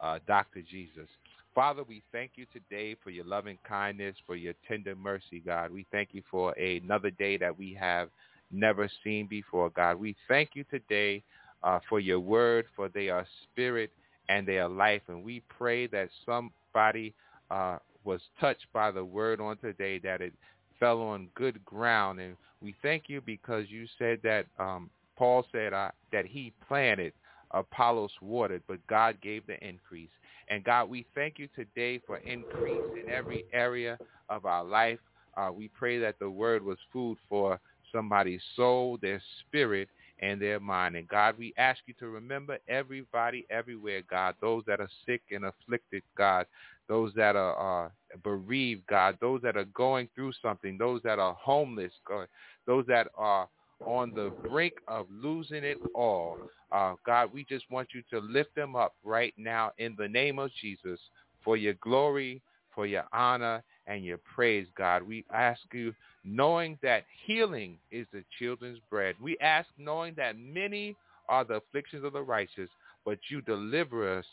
uh, 0.00 0.18
Dr. 0.26 0.62
Jesus. 0.62 1.08
Father, 1.54 1.82
we 1.82 2.02
thank 2.12 2.32
you 2.36 2.46
today 2.52 2.96
for 3.02 3.10
your 3.10 3.24
loving 3.24 3.58
kindness, 3.68 4.14
for 4.24 4.36
your 4.36 4.54
tender 4.68 4.94
mercy, 4.94 5.42
God. 5.44 5.72
We 5.72 5.84
thank 5.90 6.10
you 6.12 6.22
for 6.30 6.52
another 6.52 7.10
day 7.10 7.36
that 7.38 7.56
we 7.58 7.74
have 7.74 8.08
never 8.52 8.88
seen 9.02 9.26
before, 9.26 9.70
God. 9.70 9.98
We 9.98 10.16
thank 10.28 10.50
you 10.54 10.64
today 10.70 11.22
uh, 11.62 11.78
for 11.88 12.00
your 12.00 12.20
word, 12.20 12.66
for 12.76 12.88
they 12.88 13.08
are 13.08 13.26
spirit 13.42 13.90
and 14.28 14.46
they 14.46 14.58
are 14.58 14.68
life. 14.68 15.02
And 15.08 15.24
we 15.24 15.42
pray 15.48 15.86
that 15.88 16.08
somebody 16.24 17.14
uh, 17.50 17.78
was 18.04 18.20
touched 18.40 18.66
by 18.72 18.90
the 18.90 19.04
word 19.04 19.40
on 19.40 19.56
today, 19.58 19.98
that 19.98 20.20
it 20.20 20.32
fell 20.78 21.00
on 21.00 21.28
good 21.34 21.64
ground. 21.64 22.20
And 22.20 22.36
we 22.62 22.74
thank 22.82 23.04
you 23.08 23.20
because 23.20 23.66
you 23.68 23.86
said 23.98 24.20
that 24.22 24.46
um, 24.58 24.90
Paul 25.16 25.44
said 25.52 25.72
uh, 25.72 25.90
that 26.12 26.26
he 26.26 26.52
planted, 26.66 27.12
Apollos 27.50 28.12
watered, 28.22 28.62
but 28.68 28.84
God 28.86 29.20
gave 29.20 29.46
the 29.46 29.62
increase. 29.66 30.10
And 30.48 30.64
God, 30.64 30.88
we 30.88 31.06
thank 31.14 31.38
you 31.38 31.48
today 31.54 32.00
for 32.06 32.16
increase 32.18 32.82
in 33.00 33.08
every 33.08 33.44
area 33.52 33.98
of 34.28 34.46
our 34.46 34.64
life. 34.64 34.98
Uh, 35.36 35.50
we 35.54 35.68
pray 35.68 35.98
that 35.98 36.18
the 36.18 36.30
word 36.30 36.62
was 36.64 36.78
food 36.92 37.18
for 37.28 37.60
somebody's 37.92 38.42
soul, 38.56 38.98
their 39.00 39.22
spirit, 39.40 39.88
and 40.20 40.40
their 40.40 40.60
mind. 40.60 40.96
And 40.96 41.08
God, 41.08 41.36
we 41.38 41.52
ask 41.56 41.80
you 41.86 41.94
to 41.98 42.08
remember 42.08 42.58
everybody 42.68 43.46
everywhere, 43.50 44.02
God, 44.08 44.34
those 44.40 44.62
that 44.66 44.80
are 44.80 44.88
sick 45.06 45.22
and 45.30 45.44
afflicted, 45.46 46.02
God, 46.16 46.46
those 46.88 47.12
that 47.14 47.36
are 47.36 47.86
uh, 47.86 47.88
bereaved, 48.22 48.86
God, 48.86 49.16
those 49.20 49.40
that 49.42 49.56
are 49.56 49.64
going 49.64 50.08
through 50.14 50.32
something, 50.42 50.76
those 50.78 51.00
that 51.02 51.18
are 51.18 51.34
homeless, 51.34 51.92
God, 52.06 52.28
those 52.66 52.84
that 52.86 53.08
are 53.16 53.48
on 53.86 54.12
the 54.14 54.30
brink 54.48 54.74
of 54.88 55.06
losing 55.10 55.64
it 55.64 55.78
all. 55.94 56.36
Uh, 56.70 56.94
God, 57.04 57.30
we 57.32 57.44
just 57.44 57.70
want 57.70 57.88
you 57.94 58.02
to 58.10 58.18
lift 58.20 58.54
them 58.54 58.76
up 58.76 58.94
right 59.02 59.34
now 59.36 59.72
in 59.78 59.94
the 59.98 60.08
name 60.08 60.38
of 60.38 60.50
Jesus 60.60 61.00
for 61.42 61.56
your 61.56 61.74
glory, 61.74 62.42
for 62.74 62.86
your 62.86 63.04
honor, 63.12 63.62
and 63.90 64.04
your 64.04 64.18
praise, 64.18 64.68
God. 64.78 65.02
We 65.02 65.24
ask 65.34 65.60
you, 65.72 65.92
knowing 66.24 66.78
that 66.82 67.04
healing 67.26 67.76
is 67.90 68.06
the 68.12 68.22
children's 68.38 68.78
bread. 68.88 69.16
We 69.20 69.36
ask 69.40 69.68
knowing 69.76 70.14
that 70.16 70.38
many 70.38 70.96
are 71.28 71.44
the 71.44 71.54
afflictions 71.54 72.04
of 72.04 72.12
the 72.12 72.22
righteous, 72.22 72.70
but 73.04 73.18
you 73.28 73.40
deliver 73.42 74.18
us, 74.18 74.24